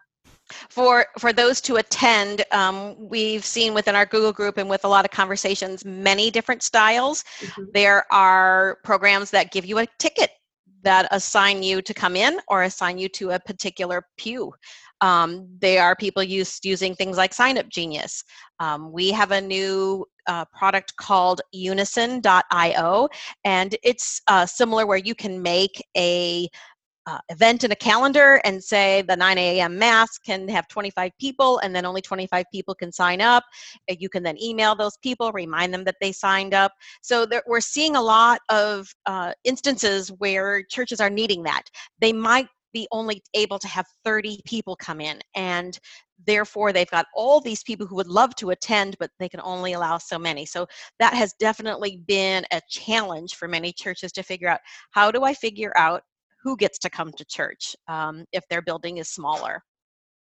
for 0.50 1.06
for 1.18 1.32
those 1.32 1.60
to 1.60 1.76
attend 1.76 2.44
um, 2.52 2.96
we've 2.98 3.44
seen 3.44 3.74
within 3.74 3.94
our 3.94 4.06
google 4.06 4.32
group 4.32 4.56
and 4.56 4.68
with 4.68 4.84
a 4.84 4.88
lot 4.88 5.04
of 5.04 5.10
conversations 5.10 5.84
many 5.84 6.30
different 6.30 6.62
styles 6.62 7.22
mm-hmm. 7.40 7.64
there 7.74 8.06
are 8.10 8.78
programs 8.82 9.30
that 9.30 9.52
give 9.52 9.66
you 9.66 9.78
a 9.78 9.86
ticket 9.98 10.30
that 10.82 11.08
assign 11.10 11.62
you 11.62 11.82
to 11.82 11.94
come 11.94 12.16
in 12.16 12.40
or 12.48 12.62
assign 12.62 12.98
you 12.98 13.08
to 13.10 13.30
a 13.30 13.40
particular 13.40 14.02
pew. 14.16 14.52
Um, 15.00 15.48
they 15.60 15.78
are 15.78 15.94
people 15.94 16.22
used 16.22 16.64
using 16.64 16.94
things 16.94 17.16
like 17.16 17.32
SignUpGenius. 17.32 18.24
Um, 18.58 18.92
we 18.92 19.12
have 19.12 19.30
a 19.30 19.40
new 19.40 20.04
uh, 20.26 20.44
product 20.46 20.96
called 20.96 21.40
unison.io, 21.52 23.08
and 23.44 23.76
it's 23.82 24.20
uh, 24.26 24.44
similar 24.46 24.86
where 24.86 24.98
you 24.98 25.14
can 25.14 25.40
make 25.40 25.82
a 25.96 26.48
uh, 27.09 27.18
event 27.31 27.64
in 27.64 27.73
a 27.73 27.77
calendar 27.77 28.40
and 28.44 28.62
say 28.62 29.03
the 29.03 29.16
9 29.16 29.38
a.m. 29.38 29.79
mass 29.79 30.18
can 30.18 30.47
have 30.49 30.68
25 30.68 31.11
people 31.18 31.59
and 31.61 31.75
then 31.75 31.87
only 31.87 32.03
25 32.03 32.44
people 32.53 32.75
can 32.75 32.92
sign 32.92 33.23
up. 33.23 33.44
Uh, 33.90 33.94
you 33.99 34.11
can 34.11 34.23
then 34.23 34.40
email 34.42 34.75
those 34.75 34.99
people, 34.99 35.33
remind 35.33 35.73
them 35.73 35.85
that 35.85 35.97
they 36.03 36.12
signed 36.12 36.53
up. 36.53 36.73
So 37.01 37.25
there, 37.25 37.42
we're 37.47 37.61
seeing 37.61 37.97
a 37.97 38.03
lot 38.03 38.40
of 38.51 38.88
uh, 39.07 39.33
instances 39.44 40.11
where 40.18 40.62
churches 40.64 41.01
are 41.01 41.09
needing 41.09 41.42
that. 41.44 41.62
They 41.99 42.12
might 42.12 42.49
be 42.75 42.87
only 42.92 43.23
able 43.33 43.59
to 43.59 43.68
have 43.68 43.87
30 44.05 44.42
people 44.44 44.77
come 44.77 45.01
in 45.01 45.18
and 45.35 45.79
therefore 46.27 46.71
they've 46.71 46.90
got 46.90 47.07
all 47.14 47.40
these 47.40 47.62
people 47.62 47.87
who 47.87 47.97
would 47.97 48.09
love 48.09 48.35
to 48.35 48.51
attend 48.51 48.94
but 49.01 49.11
they 49.18 49.29
can 49.29 49.40
only 49.42 49.73
allow 49.73 49.97
so 49.97 50.18
many 50.18 50.44
so 50.44 50.66
that 50.99 51.14
has 51.14 51.33
definitely 51.40 52.03
been 52.07 52.44
a 52.53 52.61
challenge 52.68 53.37
for 53.37 53.49
many 53.49 53.73
churches 53.73 54.12
to 54.12 54.23
figure 54.23 54.49
out 54.49 54.61
how 54.90 55.11
do 55.11 55.25
i 55.25 55.33
figure 55.33 55.73
out 55.79 56.03
who 56.42 56.57
gets 56.57 56.79
to 56.79 56.90
come 56.90 57.12
to 57.12 57.24
church 57.24 57.74
um, 57.88 58.24
if 58.33 58.46
their 58.48 58.62
building 58.62 58.98
is 58.98 59.09
smaller. 59.09 59.62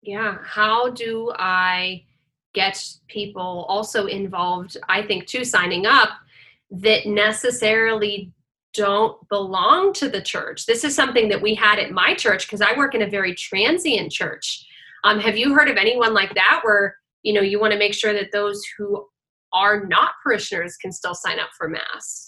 Yeah. 0.01 0.37
How 0.43 0.89
do 0.89 1.31
I 1.37 2.03
get 2.53 2.83
people 3.07 3.65
also 3.67 4.07
involved? 4.07 4.77
I 4.89 5.03
think 5.03 5.27
too, 5.27 5.43
signing 5.43 5.85
up 5.85 6.09
that 6.71 7.05
necessarily 7.05 8.31
don't 8.73 9.27
belong 9.29 9.93
to 9.93 10.07
the 10.07 10.21
church. 10.21 10.65
This 10.65 10.83
is 10.83 10.95
something 10.95 11.29
that 11.29 11.41
we 11.41 11.55
had 11.55 11.79
at 11.79 11.91
my 11.91 12.13
church 12.13 12.45
because 12.45 12.61
I 12.61 12.77
work 12.77 12.93
in 12.93 13.01
a 13.01 13.09
very 13.09 13.33
transient 13.33 14.11
church. 14.11 14.65
Um, 15.03 15.19
have 15.19 15.37
you 15.37 15.53
heard 15.53 15.69
of 15.69 15.77
anyone 15.77 16.13
like 16.13 16.33
that 16.35 16.61
where 16.63 16.97
you 17.23 17.33
know 17.33 17.41
you 17.41 17.59
want 17.59 17.73
to 17.73 17.79
make 17.79 17.93
sure 17.93 18.13
that 18.13 18.31
those 18.31 18.61
who 18.77 19.07
are 19.53 19.85
not 19.85 20.11
parishioners 20.23 20.77
can 20.77 20.91
still 20.91 21.15
sign 21.15 21.39
up 21.39 21.49
for 21.57 21.67
mass? 21.67 22.26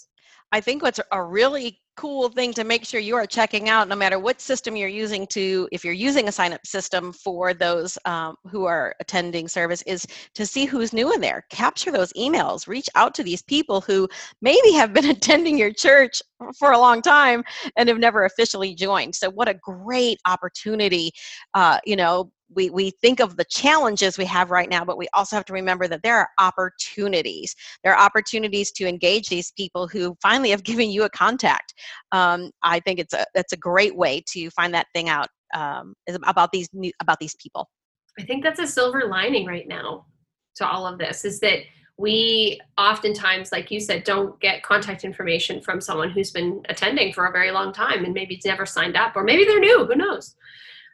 I 0.52 0.60
think 0.60 0.82
what's 0.82 1.00
a 1.12 1.22
really 1.22 1.80
cool 1.96 2.30
thing 2.30 2.52
to 2.54 2.64
make 2.64 2.84
sure 2.86 2.98
you 2.98 3.14
are 3.14 3.26
checking 3.26 3.68
out 3.68 3.86
no 3.86 3.94
matter 3.94 4.18
what 4.18 4.40
system 4.40 4.74
you're 4.74 4.88
using 4.88 5.26
to 5.26 5.68
if 5.70 5.84
you're 5.84 5.92
using 5.92 6.28
a 6.28 6.32
sign 6.32 6.52
up 6.52 6.66
system 6.66 7.12
for 7.12 7.52
those 7.52 7.98
um, 8.06 8.36
who 8.50 8.64
are 8.64 8.94
attending 9.00 9.46
service 9.46 9.82
is 9.82 10.06
to 10.34 10.46
see 10.46 10.64
who's 10.64 10.94
new 10.94 11.12
in 11.12 11.20
there. 11.20 11.44
Capture 11.50 11.92
those 11.92 12.12
emails. 12.14 12.66
Reach 12.66 12.88
out 12.94 13.14
to 13.14 13.22
these 13.22 13.42
people 13.42 13.82
who 13.82 14.08
maybe 14.40 14.72
have 14.72 14.94
been 14.94 15.10
attending 15.10 15.58
your 15.58 15.72
church 15.72 16.22
for 16.58 16.72
a 16.72 16.78
long 16.78 17.02
time 17.02 17.44
and 17.76 17.88
have 17.88 17.98
never 17.98 18.24
officially 18.24 18.74
joined. 18.74 19.14
So 19.14 19.30
what 19.30 19.48
a 19.48 19.54
great 19.54 20.18
opportunity 20.26 21.12
uh, 21.54 21.78
you 21.84 21.96
know 21.96 22.32
we, 22.54 22.70
we 22.70 22.90
think 22.90 23.20
of 23.20 23.36
the 23.36 23.44
challenges 23.44 24.18
we 24.18 24.24
have 24.26 24.50
right 24.50 24.68
now, 24.68 24.84
but 24.84 24.98
we 24.98 25.08
also 25.14 25.36
have 25.36 25.44
to 25.46 25.52
remember 25.52 25.86
that 25.88 26.02
there 26.02 26.16
are 26.16 26.28
opportunities. 26.38 27.54
There 27.84 27.94
are 27.94 28.04
opportunities 28.04 28.72
to 28.72 28.86
engage 28.86 29.28
these 29.28 29.52
people 29.52 29.86
who 29.86 30.16
finally 30.20 30.50
have 30.50 30.64
given 30.70 30.90
you 30.90 31.04
a 31.04 31.10
contact. 31.10 31.74
Um, 32.12 32.50
I 32.62 32.80
think 32.80 32.98
it's 32.98 33.14
a 33.14 33.24
that's 33.34 33.52
a 33.52 33.56
great 33.56 33.96
way 33.96 34.22
to 34.32 34.50
find 34.50 34.74
that 34.74 34.86
thing 34.94 35.08
out 35.08 35.28
um, 35.54 35.94
about 36.24 36.50
these 36.52 36.68
new 36.72 36.92
about 37.00 37.18
these 37.20 37.34
people. 37.40 37.68
I 38.18 38.22
think 38.24 38.42
that's 38.42 38.60
a 38.60 38.66
silver 38.66 39.04
lining 39.06 39.46
right 39.46 39.66
now 39.66 40.06
to 40.56 40.68
all 40.68 40.86
of 40.86 40.98
this 40.98 41.24
is 41.24 41.40
that 41.40 41.60
we 41.96 42.58
oftentimes, 42.78 43.52
like 43.52 43.70
you 43.70 43.78
said, 43.78 44.04
don't 44.04 44.40
get 44.40 44.62
contact 44.62 45.04
information 45.04 45.60
from 45.60 45.80
someone 45.80 46.10
who's 46.10 46.30
been 46.30 46.62
attending 46.68 47.12
for 47.12 47.26
a 47.26 47.32
very 47.32 47.50
long 47.50 47.72
time 47.72 48.04
and 48.04 48.14
maybe 48.14 48.36
it's 48.36 48.46
never 48.46 48.64
signed 48.64 48.96
up, 48.96 49.14
or 49.16 49.22
maybe 49.22 49.44
they're 49.44 49.60
new. 49.60 49.84
Who 49.84 49.94
knows? 49.94 50.34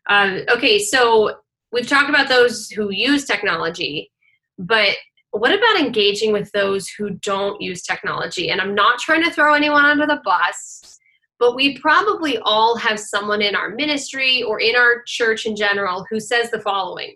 Uh, 0.08 0.40
okay, 0.50 0.78
so 0.78 1.36
we've 1.76 1.86
talked 1.86 2.08
about 2.08 2.26
those 2.26 2.70
who 2.70 2.90
use 2.90 3.26
technology, 3.26 4.10
but 4.58 4.96
what 5.32 5.52
about 5.52 5.78
engaging 5.78 6.32
with 6.32 6.50
those 6.52 6.88
who 6.88 7.10
don't 7.10 7.60
use 7.60 7.82
technology? 7.82 8.48
And 8.48 8.62
I'm 8.62 8.74
not 8.74 8.98
trying 8.98 9.22
to 9.24 9.30
throw 9.30 9.52
anyone 9.52 9.84
under 9.84 10.06
the 10.06 10.22
bus, 10.24 10.98
but 11.38 11.54
we 11.54 11.76
probably 11.78 12.38
all 12.38 12.78
have 12.78 12.98
someone 12.98 13.42
in 13.42 13.54
our 13.54 13.68
ministry 13.68 14.42
or 14.42 14.58
in 14.58 14.74
our 14.74 15.02
church 15.06 15.44
in 15.44 15.54
general 15.54 16.06
who 16.08 16.18
says 16.18 16.50
the 16.50 16.60
following 16.60 17.14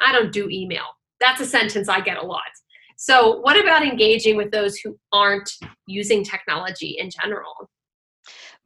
I 0.00 0.12
don't 0.12 0.32
do 0.32 0.48
email. 0.48 0.84
That's 1.18 1.40
a 1.40 1.46
sentence 1.46 1.88
I 1.88 2.00
get 2.00 2.16
a 2.16 2.24
lot. 2.24 2.42
So, 2.96 3.40
what 3.40 3.58
about 3.58 3.82
engaging 3.84 4.36
with 4.36 4.52
those 4.52 4.76
who 4.76 4.96
aren't 5.12 5.50
using 5.88 6.22
technology 6.22 6.96
in 6.98 7.10
general? 7.10 7.68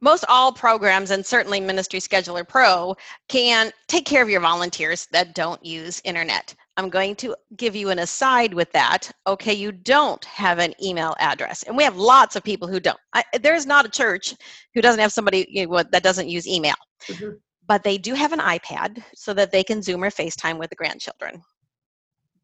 Most 0.01 0.25
all 0.29 0.51
programs 0.51 1.11
and 1.11 1.25
certainly 1.25 1.59
ministry 1.59 1.99
scheduler 1.99 2.47
pro 2.47 2.95
can 3.27 3.71
take 3.87 4.05
care 4.05 4.23
of 4.23 4.29
your 4.29 4.41
volunteers 4.41 5.07
that 5.11 5.35
don't 5.35 5.63
use 5.63 6.01
internet. 6.03 6.53
I'm 6.77 6.89
going 6.89 7.15
to 7.17 7.35
give 7.57 7.75
you 7.75 7.89
an 7.89 7.99
aside 7.99 8.53
with 8.53 8.71
that. 8.71 9.11
Okay 9.27 9.53
you 9.53 9.71
don't 9.71 10.23
have 10.25 10.59
an 10.59 10.73
email 10.81 11.15
address 11.19 11.63
and 11.63 11.75
we 11.75 11.83
have 11.83 11.97
lots 11.97 12.35
of 12.35 12.43
people 12.43 12.67
who 12.67 12.79
don't. 12.79 12.99
I, 13.13 13.23
there's 13.41 13.65
not 13.65 13.85
a 13.85 13.89
church 13.89 14.33
who 14.73 14.81
doesn't 14.81 15.01
have 15.01 15.11
somebody 15.11 15.45
you 15.49 15.67
know, 15.67 15.83
that 15.83 16.03
doesn't 16.03 16.29
use 16.29 16.47
email. 16.47 16.75
Mm-hmm. 17.07 17.29
but 17.65 17.83
they 17.83 17.97
do 17.97 18.13
have 18.13 18.33
an 18.33 18.39
ipad 18.39 19.01
so 19.15 19.33
that 19.33 19.51
they 19.53 19.63
can 19.63 19.81
zoom 19.81 20.03
or 20.03 20.09
facetime 20.09 20.57
with 20.59 20.69
the 20.69 20.75
grandchildren. 20.75 21.41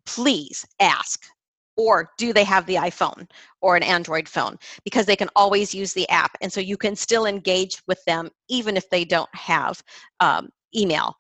Please 0.05 0.65
ask 0.79 1.25
or 1.77 2.11
do 2.17 2.33
they 2.33 2.43
have 2.43 2.65
the 2.65 2.75
iphone 2.75 3.29
or 3.61 3.75
an 3.75 3.83
android 3.83 4.27
phone? 4.27 4.57
Because 4.83 5.05
they 5.05 5.15
can 5.15 5.29
always 5.35 5.73
use 5.73 5.93
the 5.93 6.07
app 6.09 6.35
and 6.41 6.51
so 6.51 6.59
you 6.59 6.77
can 6.77 6.95
still 6.95 7.25
engage 7.25 7.81
with 7.87 8.03
them 8.05 8.29
even 8.49 8.77
if 8.77 8.89
they 8.89 9.05
don't 9.05 9.33
have 9.33 9.81
um, 10.19 10.49
email. 10.75 11.15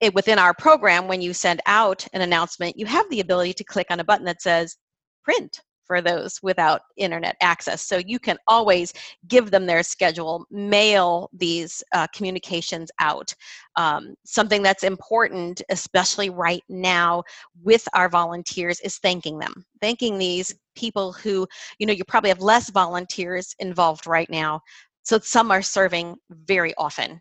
It, 0.00 0.14
within 0.14 0.38
our 0.38 0.54
program 0.54 1.08
when 1.08 1.20
you 1.20 1.34
send 1.34 1.60
out 1.66 2.06
an 2.14 2.22
announcement 2.22 2.78
you 2.78 2.86
have 2.86 3.08
the 3.10 3.20
ability 3.20 3.52
to 3.54 3.64
click 3.64 3.88
on 3.90 4.00
a 4.00 4.04
button 4.04 4.24
that 4.24 4.40
says 4.40 4.78
print 5.22 5.60
for 5.90 6.00
those 6.00 6.40
without 6.40 6.82
internet 6.96 7.34
access. 7.40 7.82
So 7.82 7.96
you 7.96 8.20
can 8.20 8.38
always 8.46 8.92
give 9.26 9.50
them 9.50 9.66
their 9.66 9.82
schedule, 9.82 10.46
mail 10.48 11.28
these 11.32 11.82
uh, 11.92 12.06
communications 12.14 12.92
out. 13.00 13.34
Um, 13.74 14.14
something 14.24 14.62
that's 14.62 14.84
important, 14.84 15.62
especially 15.68 16.30
right 16.30 16.62
now 16.68 17.24
with 17.64 17.88
our 17.92 18.08
volunteers, 18.08 18.78
is 18.82 18.98
thanking 18.98 19.40
them. 19.40 19.64
Thanking 19.80 20.16
these 20.16 20.54
people 20.76 21.10
who, 21.10 21.44
you 21.80 21.88
know, 21.88 21.92
you 21.92 22.04
probably 22.04 22.30
have 22.30 22.40
less 22.40 22.70
volunteers 22.70 23.52
involved 23.58 24.06
right 24.06 24.30
now. 24.30 24.60
So 25.02 25.18
some 25.18 25.50
are 25.50 25.60
serving 25.60 26.14
very 26.30 26.72
often 26.78 27.20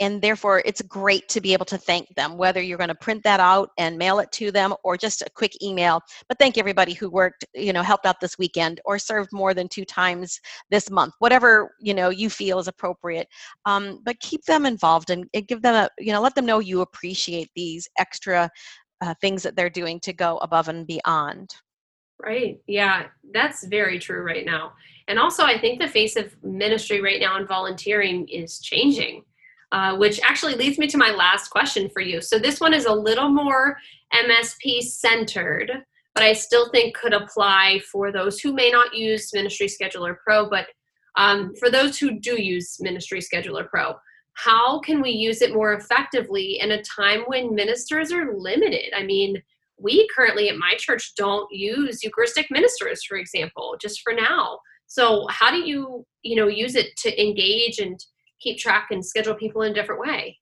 and 0.00 0.22
therefore 0.22 0.62
it's 0.64 0.82
great 0.82 1.28
to 1.28 1.40
be 1.40 1.52
able 1.52 1.64
to 1.64 1.78
thank 1.78 2.14
them 2.14 2.36
whether 2.36 2.62
you're 2.62 2.78
going 2.78 2.88
to 2.88 2.94
print 2.94 3.22
that 3.24 3.40
out 3.40 3.70
and 3.78 3.98
mail 3.98 4.18
it 4.18 4.30
to 4.32 4.50
them 4.50 4.74
or 4.84 4.96
just 4.96 5.22
a 5.22 5.30
quick 5.34 5.52
email. 5.62 6.00
But 6.28 6.38
thank 6.38 6.58
everybody 6.58 6.92
who 6.94 7.10
worked 7.10 7.44
you 7.54 7.72
know 7.72 7.82
helped 7.82 8.06
out 8.06 8.20
this 8.20 8.38
weekend 8.38 8.80
or 8.84 8.98
served 8.98 9.30
more 9.32 9.54
than 9.54 9.68
two 9.68 9.84
times 9.84 10.40
this 10.70 10.90
month 10.90 11.14
whatever 11.18 11.74
you 11.80 11.94
know 11.94 12.10
you 12.10 12.30
feel 12.30 12.58
is 12.58 12.68
appropriate. 12.68 13.28
Um, 13.64 14.00
but 14.04 14.20
keep 14.20 14.44
them 14.44 14.66
involved 14.66 15.10
and, 15.10 15.26
give 15.46 15.62
them 15.62 15.74
a 15.74 15.88
you 15.98 16.12
know 16.12 16.20
let 16.20 16.34
them 16.34 16.46
know 16.46 16.58
you 16.58 16.80
appreciate 16.80 17.48
these 17.54 17.88
extra 17.98 18.50
uh, 19.00 19.14
things 19.20 19.42
that 19.42 19.56
they're 19.56 19.70
doing 19.70 20.00
to 20.00 20.12
go 20.12 20.38
above 20.38 20.68
and 20.68 20.86
beyond. 20.86 21.50
Right. 22.22 22.58
Yeah 22.66 23.06
that's 23.32 23.66
very 23.66 23.98
true 23.98 24.22
right 24.22 24.44
now. 24.44 24.72
And 25.08 25.18
also 25.18 25.44
i 25.44 25.58
think 25.58 25.80
the 25.80 25.88
face 25.88 26.16
of 26.16 26.36
ministry 26.42 27.00
right 27.00 27.20
now 27.20 27.36
and 27.36 27.48
volunteering 27.48 28.28
is 28.28 28.58
changing 28.60 29.24
uh, 29.72 29.96
which 29.96 30.20
actually 30.22 30.54
leads 30.54 30.78
me 30.78 30.86
to 30.86 30.96
my 30.96 31.10
last 31.10 31.48
question 31.48 31.88
for 31.90 32.00
you. 32.00 32.20
So 32.20 32.38
this 32.38 32.60
one 32.60 32.72
is 32.72 32.86
a 32.86 32.92
little 32.92 33.28
more 33.28 33.76
MSP 34.14 34.82
centered, 34.82 35.70
but 36.14 36.24
I 36.24 36.32
still 36.32 36.70
think 36.70 36.96
could 36.96 37.12
apply 37.12 37.80
for 37.90 38.10
those 38.10 38.40
who 38.40 38.52
may 38.52 38.70
not 38.70 38.94
use 38.94 39.32
Ministry 39.34 39.66
Scheduler 39.66 40.16
Pro, 40.24 40.48
but 40.48 40.66
um, 41.16 41.54
for 41.56 41.70
those 41.70 41.98
who 41.98 42.18
do 42.18 42.40
use 42.40 42.78
Ministry 42.80 43.20
Scheduler 43.20 43.68
Pro, 43.68 43.94
how 44.34 44.78
can 44.80 45.02
we 45.02 45.10
use 45.10 45.42
it 45.42 45.52
more 45.52 45.74
effectively 45.74 46.60
in 46.60 46.70
a 46.70 46.82
time 46.82 47.22
when 47.26 47.54
ministers 47.54 48.12
are 48.12 48.38
limited? 48.38 48.92
I 48.96 49.02
mean, 49.02 49.42
we 49.80 50.08
currently 50.14 50.48
at 50.48 50.56
my 50.56 50.74
church 50.78 51.14
don't 51.16 51.48
use 51.52 52.02
Eucharistic 52.02 52.46
ministers, 52.50 53.04
for 53.04 53.16
example, 53.16 53.76
just 53.80 54.00
for 54.02 54.12
now. 54.12 54.58
So 54.86 55.26
how 55.28 55.50
do 55.50 55.58
you, 55.58 56.06
you 56.22 56.36
know, 56.36 56.46
use 56.46 56.74
it 56.74 56.96
to 56.98 57.22
engage 57.22 57.78
and 57.78 57.98
keep 58.40 58.58
track 58.58 58.88
and 58.90 59.04
schedule 59.04 59.34
people 59.34 59.62
in 59.62 59.72
a 59.72 59.74
different 59.74 60.00
way? 60.00 60.38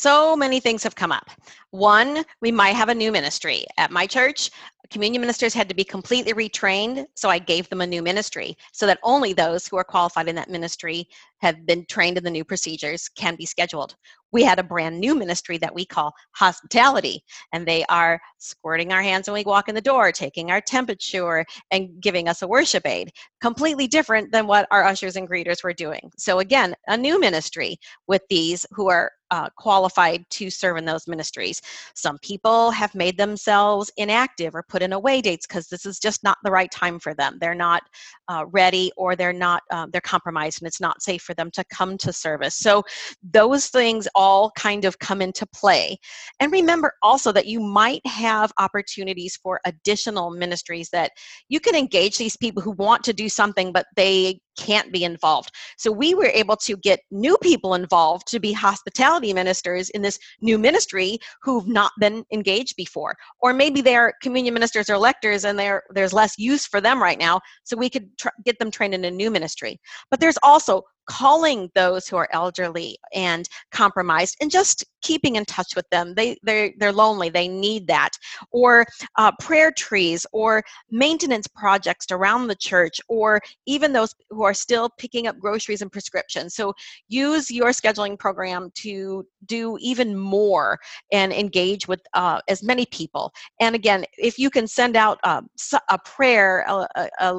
So 0.00 0.34
many 0.34 0.60
things 0.60 0.82
have 0.84 0.94
come 0.94 1.12
up. 1.12 1.28
One, 1.72 2.24
we 2.40 2.50
might 2.50 2.74
have 2.74 2.88
a 2.88 2.94
new 2.94 3.12
ministry. 3.12 3.66
At 3.76 3.90
my 3.90 4.06
church, 4.06 4.50
communion 4.88 5.20
ministers 5.20 5.52
had 5.52 5.68
to 5.68 5.74
be 5.74 5.84
completely 5.84 6.32
retrained, 6.32 7.04
so 7.14 7.28
I 7.28 7.38
gave 7.38 7.68
them 7.68 7.82
a 7.82 7.86
new 7.86 8.00
ministry 8.00 8.56
so 8.72 8.86
that 8.86 8.98
only 9.02 9.34
those 9.34 9.68
who 9.68 9.76
are 9.76 9.84
qualified 9.84 10.26
in 10.26 10.34
that 10.36 10.48
ministry 10.48 11.06
have 11.42 11.66
been 11.66 11.84
trained 11.84 12.16
in 12.16 12.24
the 12.24 12.30
new 12.30 12.46
procedures 12.46 13.10
can 13.10 13.36
be 13.36 13.44
scheduled. 13.44 13.94
We 14.32 14.42
had 14.42 14.58
a 14.58 14.62
brand 14.62 14.98
new 14.98 15.14
ministry 15.14 15.58
that 15.58 15.74
we 15.74 15.84
call 15.84 16.14
hospitality, 16.32 17.22
and 17.52 17.68
they 17.68 17.84
are 17.90 18.18
squirting 18.38 18.94
our 18.94 19.02
hands 19.02 19.28
when 19.28 19.34
we 19.34 19.44
walk 19.44 19.68
in 19.68 19.74
the 19.74 19.82
door, 19.82 20.12
taking 20.12 20.50
our 20.50 20.62
temperature, 20.62 21.44
and 21.70 22.00
giving 22.00 22.26
us 22.26 22.40
a 22.40 22.48
worship 22.48 22.86
aid. 22.86 23.12
Completely 23.42 23.86
different 23.86 24.32
than 24.32 24.46
what 24.46 24.66
our 24.70 24.82
ushers 24.82 25.16
and 25.16 25.28
greeters 25.28 25.62
were 25.62 25.74
doing. 25.74 26.10
So, 26.16 26.38
again, 26.38 26.74
a 26.88 26.96
new 26.96 27.20
ministry 27.20 27.76
with 28.06 28.22
these 28.30 28.64
who 28.70 28.88
are 28.88 29.12
uh, 29.30 29.48
qualified 29.56 30.24
to 30.30 30.50
serve 30.50 30.76
in 30.76 30.84
those 30.84 31.06
ministries. 31.06 31.60
Some 31.94 32.18
people 32.18 32.70
have 32.70 32.94
made 32.94 33.16
themselves 33.16 33.90
inactive 33.96 34.54
or 34.54 34.62
put 34.62 34.82
in 34.82 34.92
away 34.92 35.20
dates 35.20 35.46
because 35.46 35.68
this 35.68 35.86
is 35.86 35.98
just 35.98 36.22
not 36.24 36.38
the 36.42 36.50
right 36.50 36.70
time 36.70 36.98
for 36.98 37.14
them. 37.14 37.38
They're 37.40 37.54
not 37.54 37.82
uh, 38.28 38.46
ready 38.50 38.90
or 38.96 39.16
they're 39.16 39.32
not 39.32 39.62
um, 39.70 39.90
they're 39.90 40.00
compromised 40.00 40.60
and 40.60 40.66
it's 40.66 40.80
not 40.80 41.02
safe 41.02 41.22
for 41.22 41.34
them 41.34 41.50
to 41.52 41.64
come 41.64 41.96
to 41.98 42.12
service. 42.12 42.56
So 42.56 42.82
those 43.22 43.68
things 43.68 44.08
all 44.14 44.50
kind 44.56 44.84
of 44.84 44.98
come 44.98 45.22
into 45.22 45.46
play. 45.46 45.98
And 46.38 46.52
remember 46.52 46.92
also 47.02 47.32
that 47.32 47.46
you 47.46 47.60
might 47.60 48.04
have 48.06 48.52
opportunities 48.58 49.36
for 49.36 49.60
additional 49.64 50.30
ministries 50.30 50.90
that 50.90 51.12
you 51.48 51.60
can 51.60 51.74
engage 51.74 52.18
these 52.18 52.36
people 52.36 52.62
who 52.62 52.72
want 52.72 53.04
to 53.04 53.12
do 53.12 53.28
something 53.28 53.72
but 53.72 53.86
they 53.96 54.40
can't 54.60 54.92
be 54.92 55.02
involved. 55.02 55.50
So 55.76 55.90
we 55.90 56.14
were 56.14 56.26
able 56.26 56.56
to 56.58 56.76
get 56.76 57.00
new 57.10 57.36
people 57.38 57.74
involved 57.74 58.28
to 58.28 58.38
be 58.38 58.52
hospitality 58.52 59.32
ministers 59.32 59.90
in 59.90 60.02
this 60.02 60.18
new 60.40 60.58
ministry 60.58 61.18
who've 61.42 61.66
not 61.66 61.92
been 61.98 62.24
engaged 62.30 62.76
before. 62.76 63.16
Or 63.40 63.52
maybe 63.52 63.80
they're 63.80 64.12
communion 64.22 64.54
ministers 64.54 64.90
or 64.90 64.98
lectors 64.98 65.44
and 65.44 65.58
there's 65.58 66.12
less 66.12 66.38
use 66.38 66.66
for 66.66 66.80
them 66.80 67.02
right 67.02 67.18
now, 67.18 67.40
so 67.64 67.76
we 67.76 67.90
could 67.90 68.16
tr- 68.18 68.28
get 68.44 68.58
them 68.58 68.70
trained 68.70 68.94
in 68.94 69.04
a 69.04 69.10
new 69.10 69.30
ministry. 69.30 69.80
But 70.10 70.20
there's 70.20 70.38
also 70.42 70.82
calling 71.10 71.68
those 71.74 72.06
who 72.06 72.16
are 72.16 72.28
elderly 72.30 72.96
and 73.12 73.48
compromised 73.72 74.36
and 74.40 74.48
just 74.48 74.84
keeping 75.02 75.34
in 75.34 75.44
touch 75.44 75.74
with 75.74 75.88
them. 75.90 76.14
They 76.14 76.38
they're, 76.44 76.70
they're 76.78 76.92
lonely 76.92 77.30
they 77.30 77.48
need 77.48 77.88
that. 77.88 78.10
Or 78.52 78.86
uh, 79.16 79.32
prayer 79.40 79.72
trees 79.72 80.24
or 80.32 80.62
maintenance 80.88 81.48
projects 81.48 82.06
around 82.12 82.46
the 82.46 82.54
church 82.54 83.00
or 83.08 83.40
even 83.66 83.92
those 83.92 84.14
who 84.30 84.44
are 84.44 84.54
still 84.54 84.88
picking 84.98 85.26
up 85.26 85.36
groceries 85.40 85.82
and 85.82 85.90
prescriptions. 85.90 86.54
So 86.54 86.74
use 87.08 87.50
your 87.50 87.70
scheduling 87.70 88.16
program 88.16 88.70
to 88.82 89.26
do 89.46 89.76
even 89.80 90.16
more 90.16 90.78
and 91.10 91.32
engage 91.32 91.88
with 91.88 92.00
uh, 92.14 92.40
as 92.46 92.62
many 92.62 92.86
people. 92.86 93.32
And 93.58 93.74
again 93.74 94.04
if 94.16 94.38
you 94.38 94.48
can 94.48 94.68
send 94.68 94.94
out 94.94 95.18
uh, 95.24 95.42
a 95.88 95.98
prayer 95.98 96.64
a, 96.68 96.86
a, 97.18 97.36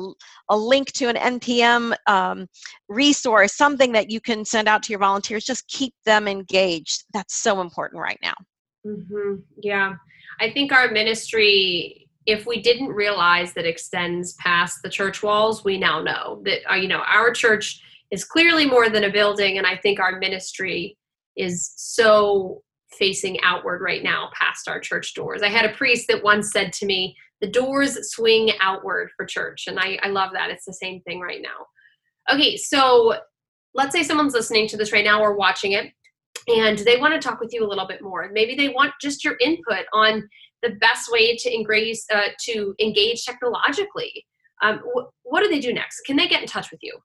a, 0.50 0.58
link 0.58 0.92
to 0.94 1.08
an 1.08 1.40
npm 1.40 1.94
um, 2.08 2.48
resource 2.90 3.54
something 3.62 3.92
that 3.92 4.10
you 4.10 4.20
can 4.20 4.44
send 4.44 4.68
out 4.68 4.82
to 4.82 4.92
your 4.92 4.98
volunteers 5.00 5.46
just 5.46 5.68
keep 5.68 5.94
them 6.04 6.28
engaged 6.28 7.04
that's 7.14 7.36
so 7.36 7.62
important 7.62 8.02
right 8.02 8.18
now. 8.24 8.34
Mm-hmm. 8.84 9.36
Yeah. 9.62 9.94
I 10.40 10.50
think 10.50 10.72
our 10.72 10.90
ministry, 10.90 12.08
if 12.26 12.48
we 12.48 12.60
didn't 12.60 12.88
realize 12.88 13.54
that 13.54 13.68
extends 13.68 14.34
past 14.34 14.80
the 14.82 14.90
church 14.90 15.22
walls, 15.22 15.64
we 15.64 15.78
now 15.78 16.02
know 16.02 16.42
that, 16.44 16.72
uh, 16.72 16.74
you 16.74 16.88
know, 16.88 17.04
our 17.06 17.32
church 17.32 17.80
is 18.10 18.24
clearly 18.26 18.66
more 18.66 18.90
than 18.90 19.04
a 19.04 19.12
building. 19.12 19.60
And 19.60 19.68
I 19.68 19.78
think 19.78 20.00
our 20.00 20.18
ministry 20.18 20.98
is 21.38 21.72
so 21.76 22.64
facing 22.98 23.38
outward 23.44 23.84
right 23.84 24.02
now 24.02 24.32
past 24.34 24.68
our 24.68 24.80
church 24.80 25.14
doors. 25.14 25.44
I 25.44 25.50
had 25.50 25.66
a 25.66 25.76
priest 25.76 26.08
that 26.08 26.24
once 26.24 26.52
said 26.52 26.74
to 26.74 26.88
me, 26.88 27.16
the 27.42 27.48
doors 27.48 28.12
swing 28.12 28.54
outward 28.60 29.12
for 29.16 29.24
church. 29.24 29.66
And 29.68 29.78
I, 29.80 30.00
I 30.02 30.08
love 30.08 30.32
that. 30.34 30.50
It's 30.50 30.66
the 30.66 30.74
same 30.74 31.00
thing 31.02 31.20
right 31.20 31.44
now. 31.44 31.68
Okay, 32.34 32.58
so 32.58 33.16
let's 33.74 33.94
say 33.94 34.04
someone's 34.04 34.34
listening 34.34 34.68
to 34.68 34.78
this 34.78 34.92
right 34.92 35.06
now 35.06 35.22
or 35.22 35.36
watching 35.36 35.74
it 35.74 35.92
and 36.48 36.80
they 36.80 36.98
want 36.98 37.14
to 37.14 37.20
talk 37.20 37.40
with 37.40 37.54
you 37.54 37.66
a 37.66 37.68
little 37.68 37.88
bit 37.88 38.02
more. 38.02 38.30
Maybe 38.32 38.56
they 38.56 38.70
want 38.70 38.94
just 39.02 39.24
your 39.24 39.36
input 39.40 39.86
on 39.94 40.28
the 40.62 40.72
best 40.82 41.12
way 41.12 41.36
to 41.36 41.54
engage 41.54 41.98
uh, 42.14 42.30
to 42.46 42.76
engage 42.80 43.26
technologically. 43.26 44.26
Um, 44.62 44.80
wh- 44.80 45.08
what 45.24 45.44
do 45.44 45.50
they 45.50 45.60
do 45.60 45.74
next? 45.74 46.02
Can 46.02 46.16
they 46.16 46.28
get 46.28 46.42
in 46.42 46.48
touch 46.48 46.72
with 46.72 46.80
you? 46.84 46.98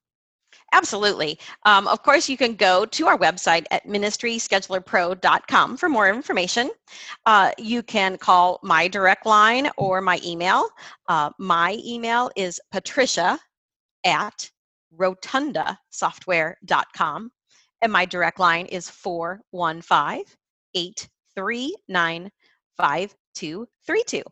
Absolutely. 0.73 1.39
Um, 1.65 1.87
of 1.87 2.03
course, 2.03 2.29
you 2.29 2.37
can 2.37 2.55
go 2.55 2.85
to 2.87 3.07
our 3.07 3.17
website 3.17 3.67
at 3.71 3.87
ministryschedulerpro.com 3.87 5.77
for 5.77 5.89
more 5.89 6.09
information. 6.09 6.71
Uh, 7.25 7.53
you 7.57 7.83
can 7.83 8.19
call 8.19 8.59
my 8.63 8.89
direct 8.89 9.27
line 9.27 9.71
or 9.77 10.01
my 10.01 10.21
email. 10.25 10.69
Uh, 11.09 11.31
my 11.39 11.79
email 11.85 12.31
is 12.37 12.61
patricia 12.73 13.39
at 14.05 14.51
rotundasoftware.com. 14.99 17.31
And 17.83 17.93
my 17.93 18.07
direct 18.07 18.41
line 18.41 18.67
is 18.67 18.91
415 18.91 20.25
839 20.75 22.31
5232. 22.77 24.23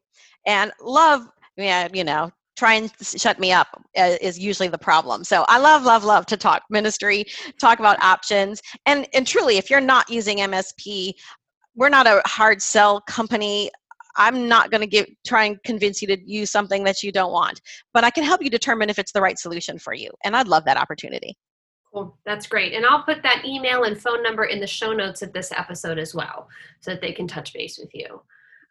And 0.46 0.72
love, 0.80 1.28
yeah, 1.56 1.88
you 1.92 2.04
know, 2.04 2.30
try 2.56 2.74
and 2.74 2.92
shut 3.00 3.38
me 3.38 3.52
up 3.52 3.68
uh, 3.96 4.16
is 4.20 4.38
usually 4.38 4.68
the 4.68 4.78
problem. 4.78 5.24
So 5.24 5.44
I 5.48 5.58
love, 5.58 5.84
love, 5.84 6.04
love 6.04 6.26
to 6.26 6.36
talk 6.36 6.62
ministry, 6.70 7.24
talk 7.60 7.78
about 7.78 8.02
options. 8.02 8.60
And, 8.86 9.08
and 9.12 9.26
truly, 9.26 9.58
if 9.58 9.70
you're 9.70 9.80
not 9.80 10.08
using 10.08 10.38
MSP, 10.38 11.14
we're 11.74 11.88
not 11.88 12.06
a 12.06 12.22
hard 12.26 12.62
sell 12.62 13.00
company. 13.02 13.70
I'm 14.16 14.48
not 14.48 14.70
going 14.70 14.80
to 14.80 14.86
give 14.86 15.06
try 15.26 15.44
and 15.44 15.62
convince 15.64 16.00
you 16.00 16.08
to 16.08 16.18
use 16.24 16.50
something 16.50 16.84
that 16.84 17.02
you 17.02 17.12
don't 17.12 17.32
want, 17.32 17.60
but 17.92 18.04
I 18.04 18.10
can 18.10 18.24
help 18.24 18.42
you 18.42 18.50
determine 18.50 18.90
if 18.90 18.98
it's 18.98 19.12
the 19.12 19.20
right 19.20 19.38
solution 19.38 19.78
for 19.78 19.94
you. 19.94 20.10
And 20.24 20.36
I'd 20.36 20.48
love 20.48 20.64
that 20.66 20.76
opportunity. 20.76 21.36
Cool. 21.92 22.18
That's 22.26 22.46
great. 22.46 22.72
And 22.72 22.84
I'll 22.84 23.04
put 23.04 23.22
that 23.22 23.44
email 23.44 23.84
and 23.84 24.00
phone 24.00 24.22
number 24.22 24.44
in 24.44 24.58
the 24.60 24.66
show 24.66 24.92
notes 24.92 25.22
of 25.22 25.32
this 25.32 25.52
episode 25.52 25.98
as 25.98 26.14
well 26.14 26.48
so 26.80 26.90
that 26.90 27.00
they 27.00 27.12
can 27.12 27.28
touch 27.28 27.52
base 27.52 27.78
with 27.78 27.90
you. 27.94 28.20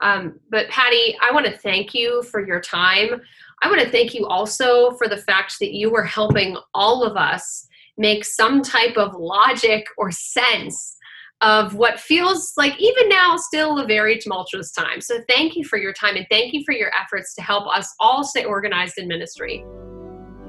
Um, 0.01 0.39
but 0.51 0.67
Patty, 0.67 1.15
I 1.21 1.31
want 1.31 1.45
to 1.45 1.57
thank 1.57 1.93
you 1.93 2.23
for 2.23 2.45
your 2.45 2.59
time. 2.59 3.21
I 3.61 3.69
want 3.69 3.81
to 3.81 3.89
thank 3.89 4.13
you 4.13 4.27
also 4.27 4.91
for 4.97 5.07
the 5.07 5.17
fact 5.17 5.57
that 5.59 5.73
you 5.73 5.89
were 5.89 6.03
helping 6.03 6.57
all 6.73 7.03
of 7.03 7.15
us 7.15 7.65
make 7.97 8.25
some 8.25 8.61
type 8.61 8.97
of 8.97 9.15
logic 9.15 9.85
or 9.97 10.11
sense 10.11 10.97
of 11.43 11.75
what 11.75 11.99
feels 11.99 12.53
like 12.57 12.73
even 12.79 13.09
now 13.09 13.35
still 13.35 13.77
a 13.79 13.85
very 13.85 14.17
tumultuous 14.17 14.71
time. 14.71 15.01
So 15.01 15.19
thank 15.27 15.55
you 15.55 15.65
for 15.65 15.77
your 15.77 15.93
time 15.93 16.15
and 16.15 16.25
thank 16.31 16.53
you 16.53 16.63
for 16.65 16.73
your 16.73 16.91
efforts 16.95 17.35
to 17.35 17.41
help 17.41 17.67
us 17.67 17.93
all 17.99 18.23
stay 18.23 18.45
organized 18.45 18.97
in 18.97 19.07
ministry. 19.07 19.63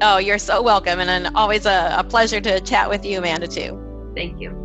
Oh, 0.01 0.19
you're 0.19 0.39
so 0.39 0.63
welcome. 0.63 1.01
And, 1.01 1.35
always 1.37 1.67
a, 1.67 1.95
a 1.99 2.05
pleasure 2.05 2.41
to 2.41 2.61
chat 2.61 2.89
with 2.89 3.05
you, 3.05 3.19
Amanda, 3.19 3.49
too. 3.49 3.81
Thank 4.15 4.41
you. 4.41 4.64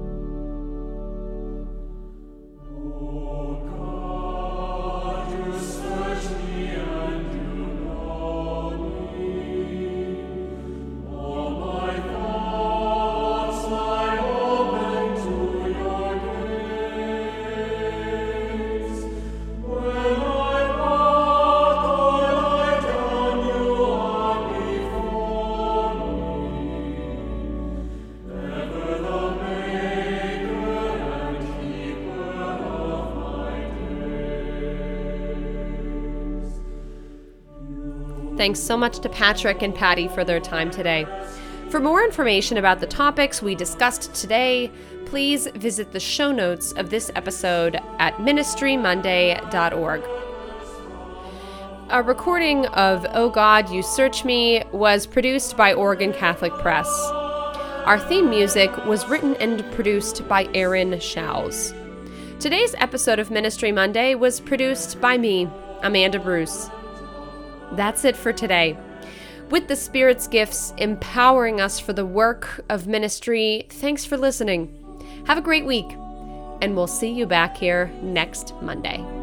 Thanks 38.39 38.61
so 38.61 38.77
much 38.77 38.99
to 38.99 39.09
Patrick 39.09 39.61
and 39.63 39.75
Patty 39.75 40.07
for 40.07 40.23
their 40.23 40.39
time 40.39 40.71
today. 40.71 41.05
For 41.67 41.81
more 41.81 42.05
information 42.05 42.55
about 42.55 42.79
the 42.79 42.87
topics 42.87 43.41
we 43.41 43.53
discussed 43.53 44.15
today, 44.15 44.71
please 45.07 45.49
visit 45.55 45.91
the 45.91 45.99
show 45.99 46.31
notes 46.31 46.71
of 46.71 46.89
this 46.89 47.11
episode 47.15 47.81
at 47.99 48.15
ministrymonday.org. 48.15 50.03
A 51.89 52.01
recording 52.01 52.65
of 52.67 53.05
Oh 53.09 53.29
God, 53.29 53.69
You 53.71 53.83
Search 53.83 54.23
Me 54.23 54.63
was 54.71 55.05
produced 55.05 55.57
by 55.57 55.73
Oregon 55.73 56.13
Catholic 56.13 56.53
Press. 56.53 56.87
Our 57.83 57.99
theme 57.99 58.29
music 58.29 58.73
was 58.85 59.05
written 59.09 59.35
and 59.41 59.69
produced 59.73 60.25
by 60.29 60.47
Aaron 60.53 60.97
Shows. 61.01 61.73
Today's 62.39 62.73
episode 62.77 63.19
of 63.19 63.31
Ministry 63.31 63.73
Monday 63.73 64.15
was 64.15 64.39
produced 64.39 65.01
by 65.01 65.17
me, 65.17 65.49
Amanda 65.83 66.19
Bruce. 66.19 66.69
That's 67.73 68.05
it 68.05 68.15
for 68.15 68.33
today. 68.33 68.77
With 69.49 69.67
the 69.67 69.75
Spirit's 69.75 70.27
gifts 70.27 70.73
empowering 70.77 71.59
us 71.59 71.79
for 71.79 71.93
the 71.93 72.05
work 72.05 72.63
of 72.69 72.87
ministry, 72.87 73.65
thanks 73.69 74.05
for 74.05 74.17
listening. 74.17 74.75
Have 75.25 75.37
a 75.37 75.41
great 75.41 75.65
week, 75.65 75.91
and 76.61 76.75
we'll 76.75 76.87
see 76.87 77.11
you 77.11 77.25
back 77.25 77.57
here 77.57 77.91
next 78.01 78.53
Monday. 78.61 79.18